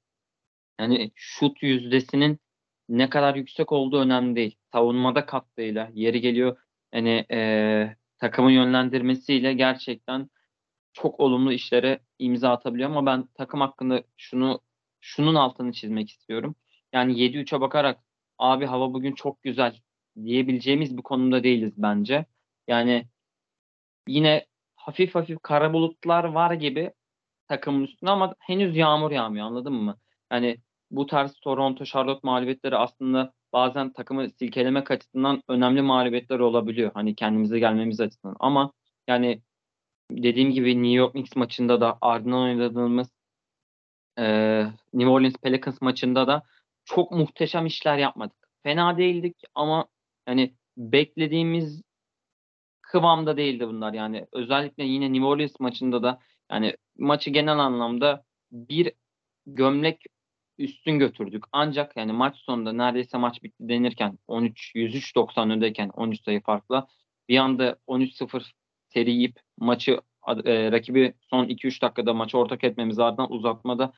yani 0.79 1.11
şut 1.15 1.63
yüzdesinin 1.63 2.39
ne 2.89 3.09
kadar 3.09 3.35
yüksek 3.35 3.71
olduğu 3.71 3.99
önemli 3.99 4.35
değil. 4.35 4.57
Savunmada 4.71 5.25
katkıyla 5.25 5.89
yeri 5.93 6.21
geliyor 6.21 6.57
hani 6.93 7.25
e, 7.31 7.97
takımın 8.17 8.51
yönlendirmesiyle 8.51 9.53
gerçekten 9.53 10.29
çok 10.93 11.19
olumlu 11.19 11.53
işlere 11.53 11.99
imza 12.19 12.51
atabiliyor 12.51 12.89
ama 12.89 13.05
ben 13.05 13.27
takım 13.33 13.61
hakkında 13.61 14.03
şunu 14.17 14.61
şunun 15.01 15.35
altını 15.35 15.71
çizmek 15.73 16.09
istiyorum. 16.09 16.55
Yani 16.93 17.13
7-3'e 17.19 17.61
bakarak 17.61 17.99
abi 18.37 18.65
hava 18.65 18.93
bugün 18.93 19.13
çok 19.15 19.43
güzel 19.43 19.75
diyebileceğimiz 20.23 20.97
bir 20.97 21.01
konumda 21.03 21.43
değiliz 21.43 21.73
bence. 21.77 22.25
Yani 22.67 23.07
yine 24.07 24.45
hafif 24.75 25.15
hafif 25.15 25.39
kara 25.43 25.73
bulutlar 25.73 26.23
var 26.23 26.53
gibi 26.53 26.93
takımın 27.47 27.83
üstünde 27.83 28.11
ama 28.11 28.35
henüz 28.39 28.77
yağmur 28.77 29.11
yağmıyor 29.11 29.45
anladın 29.45 29.73
mı? 29.73 29.97
Yani 30.31 30.57
bu 30.91 31.05
tarz 31.05 31.33
Toronto 31.33 31.85
Charlotte 31.85 32.19
mağlubiyetleri 32.23 32.77
aslında 32.77 33.33
bazen 33.53 33.93
takımı 33.93 34.29
silkelemek 34.29 34.91
açısından 34.91 35.43
önemli 35.49 35.81
mağlubiyetler 35.81 36.39
olabiliyor. 36.39 36.91
Hani 36.93 37.15
kendimize 37.15 37.59
gelmemiz 37.59 37.99
açısından. 37.99 38.35
Ama 38.39 38.73
yani 39.07 39.41
dediğim 40.11 40.51
gibi 40.51 40.75
New 40.83 40.97
York 40.97 41.11
Knicks 41.11 41.35
maçında 41.35 41.81
da 41.81 41.97
ardından 42.01 42.39
oynadığımız 42.41 43.09
e, 44.17 44.23
New 44.93 45.11
Orleans 45.11 45.35
Pelicans 45.35 45.81
maçında 45.81 46.27
da 46.27 46.43
çok 46.85 47.11
muhteşem 47.11 47.65
işler 47.65 47.97
yapmadık. 47.97 48.37
Fena 48.63 48.97
değildik 48.97 49.35
ama 49.55 49.87
yani 50.27 50.55
beklediğimiz 50.77 51.81
kıvamda 52.81 53.37
değildi 53.37 53.67
bunlar 53.67 53.93
yani. 53.93 54.27
Özellikle 54.33 54.83
yine 54.83 55.13
New 55.13 55.25
Orleans 55.25 55.59
maçında 55.59 56.03
da 56.03 56.19
yani 56.51 56.77
maçı 56.97 57.29
genel 57.29 57.57
anlamda 57.59 58.23
bir 58.51 58.91
gömlek 59.45 60.03
üstün 60.57 60.99
götürdük. 60.99 61.43
Ancak 61.51 61.97
yani 61.97 62.11
maç 62.11 62.37
sonunda 62.37 62.73
neredeyse 62.73 63.17
maç 63.17 63.43
bitti 63.43 63.69
denirken 63.69 64.19
13 64.27 64.71
103-90 64.75 65.53
öndeyken 65.53 65.89
13 65.89 66.23
sayı 66.23 66.41
farkla 66.41 66.87
bir 67.29 67.37
anda 67.37 67.77
13-0 67.87 68.51
seri 68.89 69.11
yiyip 69.11 69.39
maçı 69.57 70.01
e, 70.45 70.71
rakibi 70.71 71.13
son 71.29 71.45
2-3 71.45 71.81
dakikada 71.81 72.13
maçı 72.13 72.37
ortak 72.37 72.63
etmemiz 72.63 72.99
ardından 72.99 73.31
uzatmada 73.31 73.93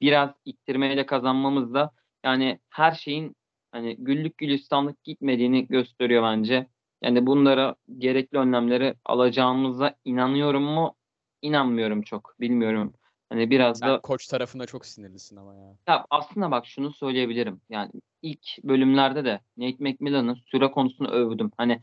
biraz 0.00 0.30
ittirmeyle 0.44 1.06
kazanmamız 1.06 1.74
da 1.74 1.90
yani 2.24 2.58
her 2.70 2.92
şeyin 2.92 3.36
hani 3.72 3.96
güllük 3.98 4.38
gülistanlık 4.38 5.04
gitmediğini 5.04 5.66
gösteriyor 5.66 6.22
bence. 6.22 6.66
Yani 7.02 7.26
bunlara 7.26 7.74
gerekli 7.98 8.38
önlemleri 8.38 8.94
alacağımıza 9.04 9.94
inanıyorum 10.04 10.62
mu? 10.62 10.94
İnanmıyorum 11.42 12.02
çok. 12.02 12.34
Bilmiyorum. 12.40 12.94
Hani 13.30 13.50
biraz 13.50 13.78
Sen 13.78 13.88
da 13.88 14.00
koç 14.00 14.26
tarafında 14.26 14.66
çok 14.66 14.86
sinirlisin 14.86 15.36
ama 15.36 15.54
ya. 15.54 15.74
ya 15.88 16.06
aslında 16.10 16.50
bak 16.50 16.66
şunu 16.66 16.92
söyleyebilirim. 16.92 17.60
Yani 17.68 17.90
ilk 18.22 18.64
bölümlerde 18.64 19.24
de 19.24 19.40
Nate 19.56 19.76
McMillan'ın 19.78 20.34
süre 20.34 20.70
konusunu 20.70 21.08
övdüm. 21.08 21.50
Hani 21.56 21.80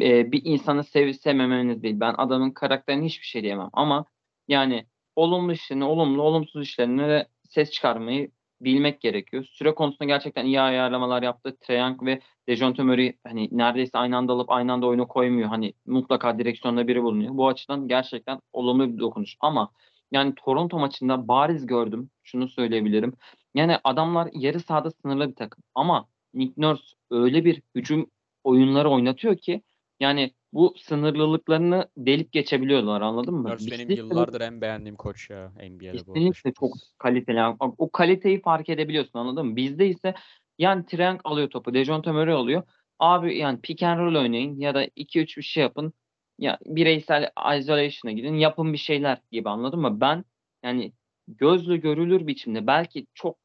e, 0.00 0.32
bir 0.32 0.42
insanı 0.44 0.84
sevip 0.84 1.16
sevmemeniz 1.16 1.82
değil. 1.82 2.00
Ben 2.00 2.14
adamın 2.18 2.50
karakterine 2.50 3.04
hiçbir 3.04 3.26
şey 3.26 3.42
diyemem. 3.42 3.68
Ama 3.72 4.04
yani 4.48 4.86
olumlu 5.16 5.52
işlerini, 5.52 5.84
olumlu, 5.84 6.22
olumsuz 6.22 6.62
işlerine 6.62 7.08
de 7.08 7.28
ses 7.48 7.70
çıkarmayı 7.70 8.30
bilmek 8.60 9.00
gerekiyor. 9.00 9.44
Süre 9.44 9.74
konusunda 9.74 10.04
gerçekten 10.04 10.46
iyi 10.46 10.60
ayarlamalar 10.60 11.22
yaptı. 11.22 11.56
Treyang 11.60 12.02
ve 12.02 12.20
Dejounte 12.48 12.82
Murray 12.82 13.16
hani 13.26 13.48
neredeyse 13.52 13.98
aynı 13.98 14.16
anda 14.16 14.32
alıp 14.32 14.50
aynı 14.50 14.72
anda 14.72 14.86
oyunu 14.86 15.08
koymuyor. 15.08 15.48
Hani 15.48 15.74
mutlaka 15.86 16.38
direksiyonda 16.38 16.88
biri 16.88 17.02
bulunuyor. 17.02 17.36
Bu 17.36 17.48
açıdan 17.48 17.88
gerçekten 17.88 18.40
olumlu 18.52 18.92
bir 18.92 18.98
dokunuş. 18.98 19.36
Ama 19.40 19.70
yani 20.12 20.34
Toronto 20.34 20.78
maçında 20.78 21.28
bariz 21.28 21.66
gördüm. 21.66 22.10
Şunu 22.22 22.48
söyleyebilirim. 22.48 23.12
Yani 23.54 23.76
adamlar 23.84 24.28
yarı 24.32 24.60
sahada 24.60 24.90
sınırlı 24.90 25.30
bir 25.30 25.34
takım. 25.34 25.64
Ama 25.74 26.06
Nick 26.34 26.54
Nurse 26.56 26.84
öyle 27.10 27.44
bir 27.44 27.62
hücum 27.74 28.10
oyunları 28.44 28.90
oynatıyor 28.90 29.36
ki 29.36 29.62
yani 30.00 30.34
bu 30.52 30.74
sınırlılıklarını 30.78 31.88
delip 31.96 32.32
geçebiliyorlar 32.32 33.00
anladın 33.00 33.34
mı? 33.34 33.48
Nurse 33.48 33.70
benim 33.70 33.88
Bizde 33.88 34.00
yıllardır 34.00 34.40
en 34.40 34.60
beğendiğim 34.60 34.96
koç 34.96 35.30
ya 35.30 35.48
NBA'de 35.48 36.06
bu. 36.06 36.12
Kesinlikle 36.12 36.52
çok 36.52 36.72
kaliteli. 36.98 37.40
O 37.60 37.90
kaliteyi 37.90 38.42
fark 38.42 38.68
edebiliyorsun 38.68 39.18
anladın 39.18 39.46
mı? 39.46 39.56
Bizde 39.56 39.88
ise 39.88 40.14
yani 40.58 40.86
Triang 40.86 41.20
alıyor 41.24 41.50
topu. 41.50 41.74
Dejounte 41.74 42.12
Murray 42.12 42.34
alıyor. 42.34 42.62
Abi 42.98 43.38
yani 43.38 43.60
pick 43.60 43.82
and 43.82 43.98
roll 43.98 44.14
oynayın 44.14 44.60
ya 44.60 44.74
da 44.74 44.84
2-3 44.84 45.36
bir 45.36 45.42
şey 45.42 45.62
yapın. 45.62 45.92
Ya 46.38 46.58
bireysel 46.66 47.30
isolation'a 47.58 48.12
gidin. 48.12 48.34
Yapın 48.34 48.72
bir 48.72 48.78
şeyler 48.78 49.18
gibi 49.32 49.48
anladın 49.48 49.80
mı? 49.80 50.00
Ben 50.00 50.24
yani 50.64 50.92
gözle 51.28 51.76
görülür 51.76 52.26
biçimde 52.26 52.66
belki 52.66 53.06
çok 53.14 53.38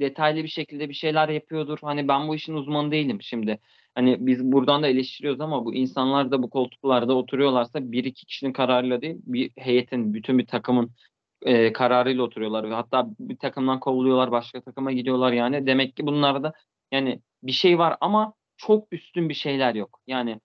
detaylı 0.00 0.42
bir 0.42 0.48
şekilde 0.48 0.88
bir 0.88 0.94
şeyler 0.94 1.28
yapıyordur. 1.28 1.78
Hani 1.82 2.08
ben 2.08 2.28
bu 2.28 2.34
işin 2.34 2.54
uzmanı 2.54 2.90
değilim 2.92 3.22
şimdi. 3.22 3.60
Hani 3.94 4.26
biz 4.26 4.44
buradan 4.44 4.82
da 4.82 4.88
eleştiriyoruz 4.88 5.40
ama 5.40 5.64
bu 5.64 5.74
insanlar 5.74 6.30
da 6.30 6.42
bu 6.42 6.50
koltuklarda 6.50 7.14
oturuyorlarsa 7.14 7.92
bir 7.92 8.04
iki 8.04 8.26
kişinin 8.26 8.52
kararıyla 8.52 9.00
değil 9.02 9.16
bir 9.26 9.50
heyetin, 9.58 10.14
bütün 10.14 10.38
bir 10.38 10.46
takımın 10.46 10.90
e, 11.42 11.72
kararıyla 11.72 12.22
oturuyorlar 12.22 12.70
ve 12.70 12.74
hatta 12.74 13.06
bir 13.20 13.36
takımdan 13.38 13.80
kovuluyorlar, 13.80 14.30
başka 14.30 14.60
takıma 14.60 14.92
gidiyorlar 14.92 15.32
yani. 15.32 15.66
Demek 15.66 15.96
ki 15.96 16.06
bunlarda 16.06 16.52
yani 16.92 17.20
bir 17.42 17.52
şey 17.52 17.78
var 17.78 17.96
ama 18.00 18.34
çok 18.56 18.92
üstün 18.92 19.28
bir 19.28 19.34
şeyler 19.34 19.74
yok. 19.74 20.00
Yani 20.06 20.40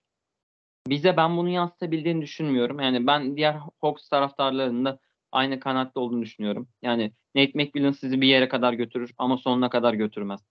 bize 0.87 1.17
ben 1.17 1.37
bunu 1.37 1.49
yansıtabildiğini 1.49 2.21
düşünmüyorum. 2.21 2.79
Yani 2.79 3.07
ben 3.07 3.37
diğer 3.37 3.59
Hawks 3.81 4.09
taraftarlarında 4.09 4.99
aynı 5.31 5.59
kanatta 5.59 5.99
olduğunu 5.99 6.21
düşünüyorum. 6.21 6.69
Yani 6.81 7.13
Nate 7.35 7.51
McMillan 7.55 7.91
sizi 7.91 8.21
bir 8.21 8.27
yere 8.27 8.49
kadar 8.49 8.73
götürür 8.73 9.13
ama 9.17 9.37
sonuna 9.37 9.69
kadar 9.69 9.93
götürmez. 9.93 10.41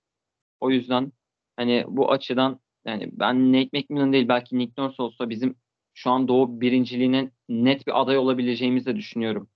O 0.61 0.71
yüzden 0.71 1.13
hani 1.57 1.85
bu 1.89 2.13
açıdan 2.13 2.61
yani 2.85 3.09
ben 3.13 3.53
Nate 3.53 3.79
McMillan 3.79 4.13
değil 4.13 4.29
belki 4.29 4.59
Nick 4.59 4.83
Nurse 4.83 5.03
olsa 5.03 5.31
bizim 5.31 5.57
şu 5.95 6.11
an 6.11 6.29
Doğu 6.29 6.61
birinciliğine 6.61 7.31
net 7.49 7.87
bir 7.87 8.01
aday 8.01 8.19
olabileceğimizi 8.19 8.87
de 8.87 8.97
düşünüyorum. 8.97 9.51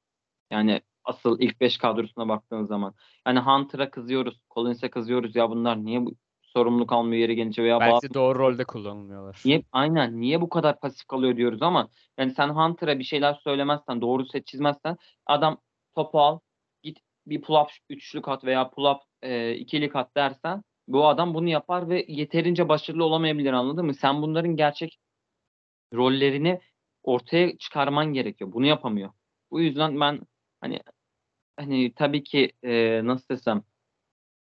Yani 0.50 0.80
asıl 1.04 1.40
ilk 1.40 1.60
5 1.60 1.78
kadrosuna 1.78 2.28
baktığın 2.28 2.64
zaman. 2.64 2.94
Yani 3.26 3.38
Hunter'a 3.38 3.90
kızıyoruz, 3.90 4.40
Collins'e 4.54 4.90
kızıyoruz 4.90 5.36
ya 5.36 5.50
bunlar 5.50 5.84
niye 5.84 6.06
bu 6.06 6.14
sorumluluk 6.52 6.92
almıyor 6.92 7.20
yeri 7.20 7.36
gelince 7.36 7.62
veya 7.62 7.80
Belki 7.80 7.92
bazı... 7.92 8.14
doğru 8.14 8.38
rolde 8.38 8.64
kullanılmıyorlar. 8.64 9.42
Niye, 9.44 9.62
aynen 9.72 10.20
niye 10.20 10.40
bu 10.40 10.48
kadar 10.48 10.80
pasif 10.80 11.06
kalıyor 11.06 11.36
diyoruz 11.36 11.62
ama 11.62 11.88
yani 12.18 12.34
sen 12.34 12.48
Hunter'a 12.48 12.98
bir 12.98 13.04
şeyler 13.04 13.34
söylemezsen, 13.34 14.00
doğru 14.00 14.26
set 14.26 14.46
çizmezsen 14.46 14.96
adam 15.26 15.58
topu 15.94 16.20
al, 16.20 16.38
git 16.82 16.98
bir 17.26 17.42
pull-up 17.42 17.68
üçlük 17.90 18.28
at 18.28 18.44
veya 18.44 18.62
pull-up 18.62 19.00
e, 19.22 19.54
ikilik 19.54 19.96
at 19.96 20.16
dersen 20.16 20.62
bu 20.88 21.08
adam 21.08 21.34
bunu 21.34 21.48
yapar 21.48 21.88
ve 21.88 22.04
yeterince 22.08 22.68
başarılı 22.68 23.04
olamayabilir 23.04 23.52
anladın 23.52 23.86
mı? 23.86 23.94
Sen 23.94 24.22
bunların 24.22 24.56
gerçek 24.56 24.98
rollerini 25.94 26.60
ortaya 27.02 27.58
çıkarman 27.58 28.12
gerekiyor. 28.12 28.52
Bunu 28.52 28.66
yapamıyor. 28.66 29.10
Bu 29.50 29.60
yüzden 29.60 30.00
ben 30.00 30.20
hani 30.60 30.80
hani 31.56 31.94
tabii 31.94 32.22
ki 32.22 32.52
e, 32.62 33.00
nasıl 33.04 33.28
desem 33.28 33.62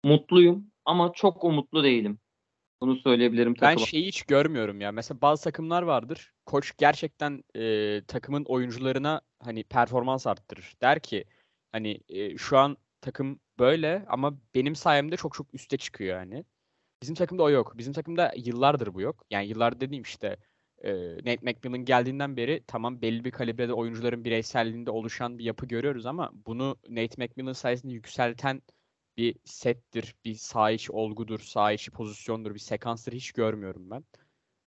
mutluyum 0.03 0.71
ama 0.85 1.11
çok 1.13 1.43
umutlu 1.43 1.83
değilim. 1.83 2.19
Bunu 2.81 2.95
söyleyebilirim. 2.95 3.55
Ben 3.61 3.69
takıma. 3.69 3.85
şeyi 3.85 4.07
hiç 4.07 4.23
görmüyorum 4.23 4.81
ya. 4.81 4.91
Mesela 4.91 5.21
bazı 5.21 5.43
takımlar 5.43 5.83
vardır. 5.83 6.33
Koç 6.45 6.73
gerçekten 6.77 7.43
e, 7.55 8.01
takımın 8.07 8.45
oyuncularına 8.45 9.21
hani 9.39 9.63
performans 9.63 10.27
arttırır. 10.27 10.73
Der 10.81 10.99
ki 10.99 11.25
hani 11.71 11.99
e, 12.09 12.37
şu 12.37 12.57
an 12.57 12.77
takım 13.01 13.39
böyle 13.59 14.05
ama 14.07 14.33
benim 14.55 14.75
sayemde 14.75 15.17
çok 15.17 15.33
çok 15.33 15.53
üste 15.53 15.77
çıkıyor 15.77 16.19
yani. 16.19 16.45
Bizim 17.01 17.15
takımda 17.15 17.43
o 17.43 17.49
yok. 17.49 17.77
Bizim 17.77 17.93
takımda 17.93 18.33
yıllardır 18.37 18.93
bu 18.93 19.01
yok. 19.01 19.25
Yani 19.31 19.47
yıllar 19.47 19.79
dediğim 19.79 20.03
işte 20.03 20.37
e, 20.83 21.15
Nate 21.15 21.39
McMillan 21.41 21.85
geldiğinden 21.85 22.37
beri 22.37 22.63
tamam 22.67 23.01
belli 23.01 23.25
bir 23.25 23.31
kalibrede 23.31 23.73
oyuncuların 23.73 24.25
bireyselliğinde 24.25 24.91
oluşan 24.91 25.39
bir 25.39 25.43
yapı 25.43 25.65
görüyoruz 25.65 26.05
ama 26.05 26.31
bunu 26.45 26.77
Nate 26.89 27.25
McMillan 27.25 27.53
sayesinde 27.53 27.93
yükselten 27.93 28.61
bir 29.17 29.35
settir, 29.43 30.15
bir 30.25 30.35
sağ 30.35 30.71
içi 30.71 30.91
olgudur, 30.91 31.39
sağ 31.39 31.71
içi 31.71 31.91
pozisyondur, 31.91 32.53
bir 32.53 32.59
sekanstır 32.59 33.13
hiç 33.13 33.31
görmüyorum 33.31 33.89
ben. 33.91 34.05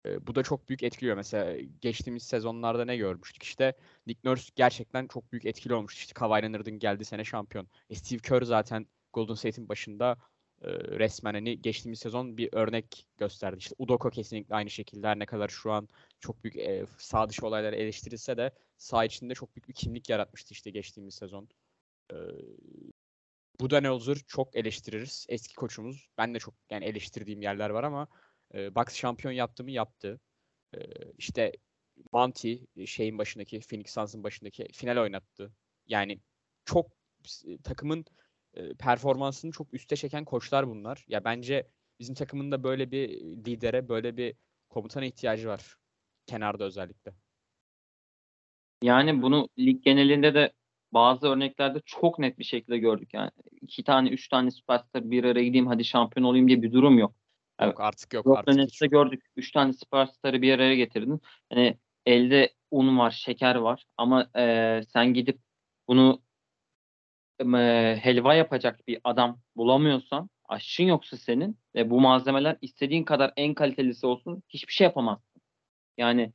E, 0.06 0.27
bu 0.27 0.36
da 0.36 0.44
çok 0.44 0.70
büyük 0.70 0.84
etkiliyor. 0.84 1.16
Mesela 1.16 1.58
geçtiğimiz 1.82 2.24
sezonlarda 2.24 2.86
ne 2.86 2.98
görmüştük? 2.98 3.44
İşte 3.44 3.74
Nick 4.08 4.30
Nurse 4.30 4.51
gerçekten 4.56 5.08
çok 5.08 5.32
büyük 5.32 5.46
etkili 5.46 5.74
olmuştu. 5.74 6.00
İşte 6.00 6.13
Kawhi 6.13 6.44
Leonard'ın 6.44 6.80
geldiği 6.80 7.06
sene 7.06 7.24
şampiyon. 7.24 7.68
E, 7.89 7.96
Steve 7.96 8.20
Kerr 8.20 8.42
zaten 8.42 8.88
Golden 9.13 9.34
State'in 9.34 9.70
başında 9.70 10.18
e, 10.62 10.70
resmen 10.74 11.34
hani 11.34 11.62
geçtiğimiz 11.62 12.00
sezon 12.00 12.38
bir 12.38 12.50
örnek 12.51 13.08
gösterdi. 13.18 13.58
İşte 13.60 13.75
Udoka 13.77 14.10
kesinlikle 14.10 14.56
aynı 14.56 14.70
şekilde 14.70 15.08
her 15.08 15.20
ne 15.20 15.25
kadar 15.25 15.50
şu 15.50 15.72
an 15.72 15.88
çok 16.20 16.44
büyük 16.44 16.58
e, 16.58 16.86
sağ 16.98 17.30
dışı 17.30 17.48
olaylar 17.48 17.74
eleştirilse 17.74 18.38
de 18.38 18.51
sağ 18.77 19.06
içinde 19.06 19.34
çok 19.34 19.56
büyük 19.56 19.70
bir 19.70 19.74
kimlik 19.74 20.10
yaratmıştı 20.10 20.54
işte 20.54 20.70
geçtiğimiz 20.70 21.16
sezon. 21.16 21.50
E, 22.12 22.16
Budenholzer 23.60 24.18
çok 24.28 24.56
eleştiririz. 24.56 25.26
Eski 25.30 25.56
koçumuz. 25.56 26.10
Ben 26.18 26.34
de 26.34 26.40
çok 26.40 26.54
yani 26.70 26.86
eleştirdiğim 26.86 27.42
yerler 27.42 27.70
var 27.70 27.84
ama 27.84 28.08
e, 28.54 28.76
Bucks 28.76 28.96
şampiyon 28.96 29.34
yaptı 29.34 29.64
mı 29.64 29.72
yaptı. 29.72 30.20
E, 30.76 30.80
işte 31.18 31.52
Monty 32.12 32.56
şeyin 32.86 33.18
başındaki 33.18 33.60
Phoenix 33.60 33.94
Suns'ın 33.94 34.24
başındaki 34.24 34.68
final 34.74 34.98
oynattı. 34.98 35.54
Yani 35.88 36.20
çok 36.66 36.92
e, 37.46 37.58
takımın 37.58 38.06
e, 38.54 38.74
performansını 38.74 39.52
çok 39.52 39.74
üste 39.74 39.96
çeken 39.96 40.26
koçlar 40.26 40.68
bunlar. 40.68 41.06
Ya 41.08 41.24
bence 41.24 41.68
bizim 42.00 42.16
takımın 42.16 42.52
da 42.52 42.64
böyle 42.64 42.92
bir 42.92 43.10
lidere, 43.46 43.90
böyle 43.90 44.18
bir 44.18 44.36
komutana 44.70 45.06
ihtiyacı 45.06 45.48
var. 45.48 45.78
Kenarda 46.26 46.64
özellikle. 46.64 47.14
Yani 48.82 49.22
bunu 49.22 49.50
lig 49.60 49.84
genelinde 49.84 50.34
de 50.34 50.54
bazı 50.94 51.27
örneklerde 51.27 51.82
çok 51.86 52.20
net 52.20 52.39
bir 52.39 52.44
şekilde 52.44 52.77
gördük. 52.77 53.13
Yani 53.13 53.32
iki 53.62 53.84
tane, 53.84 54.10
üç 54.10 54.27
tane 54.27 54.51
süperstar 54.51 55.12
bir 55.12 55.24
araya 55.24 55.44
gideyim 55.44 55.67
hadi 55.67 55.86
şampiyon 55.86 56.27
olayım 56.27 56.48
diye 56.48 56.62
bir 56.62 56.74
durum 56.74 57.00
yok. 57.00 57.15
Yok 57.62 57.79
artık 57.79 58.13
yok. 58.13 58.25
Yok 58.25 58.38
artık 58.38 58.60
hiç. 58.60 58.79
gördük. 58.79 59.24
Üç 59.36 59.51
tane 59.51 59.74
süperstarı 59.74 60.41
bir 60.41 60.53
araya 60.53 60.75
getirdin. 60.75 61.22
Hani 61.50 61.77
elde 62.06 62.53
un 62.72 62.98
var, 62.98 63.12
şeker 63.12 63.56
var 63.56 63.86
ama 63.98 64.29
e, 64.38 64.82
sen 64.94 65.13
gidip 65.13 65.39
bunu 65.88 66.22
e, 67.39 67.98
helva 68.01 68.34
yapacak 68.34 68.88
bir 68.88 69.00
adam 69.03 69.39
bulamıyorsan, 69.56 70.29
aşçın 70.46 70.84
yoksa 70.84 71.17
senin 71.17 71.60
ve 71.75 71.89
bu 71.89 72.01
malzemeler 72.01 72.58
istediğin 72.62 73.03
kadar 73.03 73.34
en 73.36 73.53
kalitelisi 73.53 74.08
olsun 74.08 74.44
hiçbir 74.50 74.74
şey 74.74 74.86
yapamazsın. 74.86 75.41
Yani 75.98 76.34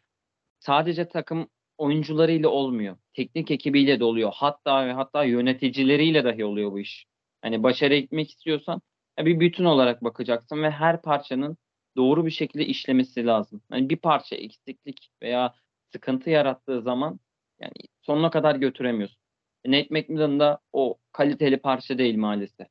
sadece 0.61 1.09
takım 1.09 1.49
oyuncularıyla 1.83 2.49
olmuyor. 2.49 2.97
Teknik 3.15 3.51
ekibiyle 3.51 4.01
de 4.01 4.05
oluyor. 4.05 4.33
Hatta 4.35 4.87
ve 4.87 4.93
hatta 4.93 5.25
yöneticileriyle 5.25 6.25
dahi 6.25 6.45
oluyor 6.45 6.73
bu 6.73 6.79
iş. 6.79 7.07
Hani 7.43 7.63
başarıya 7.63 8.01
gitmek 8.01 8.31
istiyorsan 8.31 8.83
bir 9.19 9.41
bütün 9.41 9.65
olarak 9.65 10.05
bakacaksın 10.05 10.63
ve 10.63 10.71
her 10.71 11.03
parçanın 11.03 11.57
doğru 11.97 12.27
bir 12.27 12.31
şekilde 12.31 12.67
işlemesi 12.67 13.27
lazım. 13.27 13.63
Yani 13.73 13.91
bir 13.91 13.97
parça 13.97 14.37
eksiklik 14.37 15.11
veya 15.23 15.55
sıkıntı 15.93 16.31
yarattığı 16.31 16.83
zaman 16.83 17.21
yani 17.61 17.73
sonuna 18.03 18.31
kadar 18.31 18.57
götüremiyorsun. 18.57 19.19
Nate 19.67 19.89
McMillan 19.91 20.41
da 20.41 20.59
o 20.73 20.99
kaliteli 21.13 21.57
parça 21.57 21.99
değil 21.99 22.17
maalesef. 22.17 22.69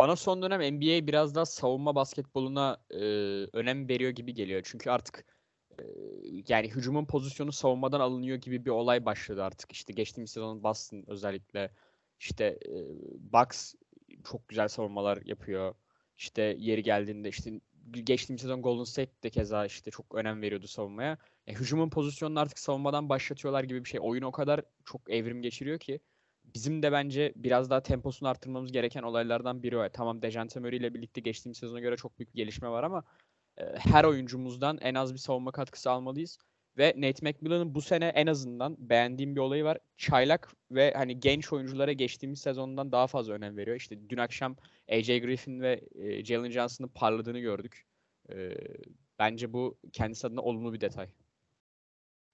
Bana 0.00 0.16
son 0.16 0.42
dönem 0.42 0.74
NBA 0.74 1.06
biraz 1.06 1.34
daha 1.34 1.46
savunma 1.46 1.94
basketboluna 1.94 2.76
e, 2.90 2.98
önem 3.52 3.88
veriyor 3.88 4.10
gibi 4.10 4.34
geliyor. 4.34 4.62
Çünkü 4.64 4.90
artık 4.90 5.18
e, 5.18 5.39
yani 6.48 6.70
hücumun 6.70 7.04
pozisyonu 7.04 7.52
savunmadan 7.52 8.00
alınıyor 8.00 8.36
gibi 8.36 8.64
bir 8.64 8.70
olay 8.70 9.04
başladı 9.04 9.44
artık. 9.44 9.72
İşte 9.72 9.92
geçtiğimiz 9.92 10.30
sezon 10.30 10.62
Boston 10.62 11.04
özellikle 11.06 11.70
işte 12.20 12.44
e, 12.44 12.74
Bucks 13.32 13.74
çok 14.24 14.48
güzel 14.48 14.68
savunmalar 14.68 15.18
yapıyor. 15.24 15.74
İşte 16.18 16.56
yeri 16.58 16.82
geldiğinde 16.82 17.28
işte 17.28 17.60
geçtiğimiz 17.90 18.42
sezon 18.42 18.62
Golden 18.62 18.84
State 18.84 19.22
de 19.22 19.30
keza 19.30 19.66
işte 19.66 19.90
çok 19.90 20.14
önem 20.14 20.42
veriyordu 20.42 20.66
savunmaya. 20.66 21.18
E, 21.46 21.54
hücumun 21.54 21.90
pozisyonunu 21.90 22.40
artık 22.40 22.58
savunmadan 22.58 23.08
başlatıyorlar 23.08 23.64
gibi 23.64 23.84
bir 23.84 23.88
şey. 23.88 24.00
Oyun 24.02 24.22
o 24.22 24.32
kadar 24.32 24.60
çok 24.84 25.10
evrim 25.10 25.42
geçiriyor 25.42 25.78
ki 25.78 26.00
bizim 26.54 26.82
de 26.82 26.92
bence 26.92 27.32
biraz 27.36 27.70
daha 27.70 27.82
temposunu 27.82 28.28
arttırmamız 28.28 28.72
gereken 28.72 29.02
olaylardan 29.02 29.62
biri 29.62 29.78
o. 29.78 29.88
Tamam 29.92 30.22
Dejante 30.22 30.60
Murray 30.60 30.76
ile 30.76 30.94
birlikte 30.94 31.20
geçtiğimiz 31.20 31.58
sezona 31.58 31.80
göre 31.80 31.96
çok 31.96 32.18
büyük 32.18 32.34
gelişme 32.34 32.68
var 32.68 32.82
ama 32.82 32.98
e, 32.98 33.04
her 33.78 34.04
oyuncumuzdan 34.04 34.78
en 34.80 34.94
az 34.94 35.12
bir 35.12 35.18
savunma 35.18 35.52
katkısı 35.52 35.90
almalıyız. 35.90 36.38
Ve 36.78 36.94
Nate 36.96 37.30
McMillan'ın 37.30 37.74
bu 37.74 37.80
sene 37.80 38.06
en 38.06 38.26
azından 38.26 38.76
beğendiğim 38.78 39.36
bir 39.36 39.40
olayı 39.40 39.64
var. 39.64 39.78
Çaylak 39.96 40.52
ve 40.70 40.92
hani 40.96 41.20
genç 41.20 41.52
oyunculara 41.52 41.92
geçtiğimiz 41.92 42.40
sezondan 42.40 42.92
daha 42.92 43.06
fazla 43.06 43.32
önem 43.32 43.56
veriyor. 43.56 43.76
İşte 43.76 44.08
dün 44.08 44.16
akşam 44.16 44.56
AJ 44.92 45.06
Griffin 45.06 45.60
ve 45.60 45.80
e, 45.94 46.24
Jalen 46.24 46.50
Johnson'ın 46.50 46.88
parladığını 46.88 47.38
gördük. 47.38 47.86
E, 48.32 48.50
bence 49.18 49.52
bu 49.52 49.78
kendisi 49.92 50.26
adına 50.26 50.40
olumlu 50.40 50.72
bir 50.72 50.80
detay. 50.80 51.08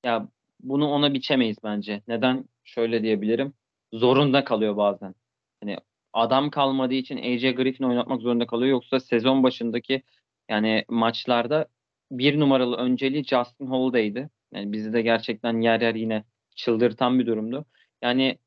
Ya 0.05 0.29
bunu 0.61 0.89
ona 0.89 1.15
biçemeyiz 1.15 1.57
bence. 1.65 2.03
Neden? 2.09 2.45
Şöyle 2.65 3.03
diyebilirim. 3.03 3.55
Zorunda 3.93 4.45
kalıyor 4.45 4.77
bazen. 4.77 5.15
Hani 5.61 5.77
adam 6.13 6.51
kalmadığı 6.51 6.95
için 6.95 7.17
AJ 7.17 7.55
Griffin 7.55 7.85
oynatmak 7.85 8.23
zorunda 8.23 8.47
kalıyor. 8.47 8.71
Yoksa 8.71 9.01
sezon 9.01 9.43
başındaki 9.43 10.03
yani 10.49 10.85
maçlarda 10.89 11.69
bir 12.11 12.41
numaralı 12.41 12.77
önceliği 12.77 13.25
Justin 13.25 13.67
Holiday'di. 13.67 14.31
Yani 14.53 14.73
bizi 14.73 14.93
de 14.93 15.03
gerçekten 15.03 15.61
yer 15.61 15.81
yer 15.81 15.95
yine 15.95 16.25
çıldırtan 16.57 17.19
bir 17.19 17.27
durumdu. 17.27 17.67
Yani 18.03 18.39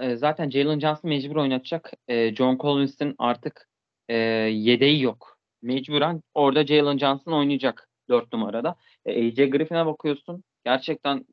e, 0.00 0.16
zaten 0.16 0.50
Jalen 0.50 0.78
Johnson 0.80 1.08
mecbur 1.08 1.36
oynatacak. 1.36 1.92
E, 2.08 2.34
John 2.34 2.58
Collins'in 2.58 3.14
artık 3.18 3.68
e, 4.08 4.16
yedeği 4.16 5.02
yok. 5.02 5.38
Mecburen 5.62 6.22
orada 6.34 6.66
Jalen 6.66 6.98
Johnson 6.98 7.32
oynayacak 7.32 7.88
4 8.08 8.32
numarada. 8.32 8.76
AJ 9.06 9.34
Griffin'e 9.36 9.86
bakıyorsun. 9.86 10.44
Gerçekten 10.64 11.26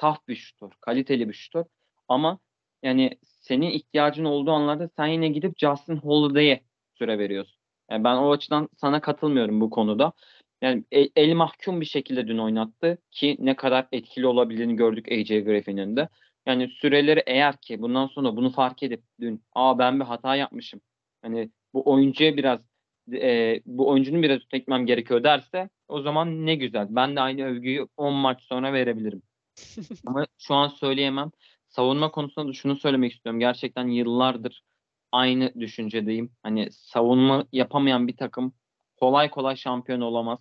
saf 0.00 0.28
bir 0.28 0.36
şutör. 0.36 0.70
Kaliteli 0.80 1.28
bir 1.28 1.34
şutör. 1.34 1.64
Ama 2.08 2.38
yani 2.82 3.18
senin 3.24 3.70
ihtiyacın 3.70 4.24
olduğu 4.24 4.52
anlarda 4.52 4.88
sen 4.96 5.06
yine 5.06 5.28
gidip 5.28 5.58
Justin 5.58 5.96
Holiday'e 5.96 6.64
süre 6.94 7.18
veriyorsun. 7.18 7.57
Yani 7.90 8.04
ben 8.04 8.16
o 8.16 8.32
açıdan 8.32 8.68
sana 8.76 9.00
katılmıyorum 9.00 9.60
bu 9.60 9.70
konuda. 9.70 10.12
Yani 10.62 10.84
el, 10.92 11.08
el 11.16 11.32
mahkum 11.34 11.80
bir 11.80 11.86
şekilde 11.86 12.28
dün 12.28 12.38
oynattı 12.38 12.98
ki 13.10 13.36
ne 13.40 13.56
kadar 13.56 13.88
etkili 13.92 14.26
olabildiğini 14.26 14.76
gördük 14.76 15.12
AJ 15.12 15.28
Griffin'in 15.28 15.96
de. 15.96 16.08
Yani 16.46 16.68
süreleri 16.68 17.22
eğer 17.26 17.56
ki 17.56 17.82
bundan 17.82 18.06
sonra 18.06 18.36
bunu 18.36 18.50
fark 18.50 18.82
edip 18.82 19.02
dün 19.20 19.42
aa 19.54 19.78
ben 19.78 20.00
bir 20.00 20.04
hata 20.04 20.36
yapmışım. 20.36 20.80
Hani 21.22 21.50
bu 21.74 21.90
oyuncuya 21.92 22.36
biraz 22.36 22.60
e, 23.12 23.60
bu 23.66 23.88
oyuncunun 23.88 24.22
biraz 24.22 24.40
tekmem 24.50 24.86
gerekiyor 24.86 25.24
derse 25.24 25.68
o 25.88 26.00
zaman 26.02 26.46
ne 26.46 26.54
güzel. 26.54 26.86
Ben 26.90 27.16
de 27.16 27.20
aynı 27.20 27.44
övgüyü 27.44 27.86
10 27.96 28.14
maç 28.14 28.42
sonra 28.42 28.72
verebilirim. 28.72 29.22
Ama 30.06 30.26
şu 30.38 30.54
an 30.54 30.68
söyleyemem. 30.68 31.30
Savunma 31.68 32.10
konusunda 32.10 32.48
da 32.48 32.52
şunu 32.52 32.76
söylemek 32.76 33.12
istiyorum. 33.12 33.40
Gerçekten 33.40 33.88
yıllardır 33.88 34.62
aynı 35.12 35.54
düşüncedeyim. 35.60 36.30
Hani 36.42 36.68
savunma 36.72 37.46
yapamayan 37.52 38.08
bir 38.08 38.16
takım 38.16 38.52
kolay 38.96 39.30
kolay 39.30 39.56
şampiyon 39.56 40.00
olamaz. 40.00 40.38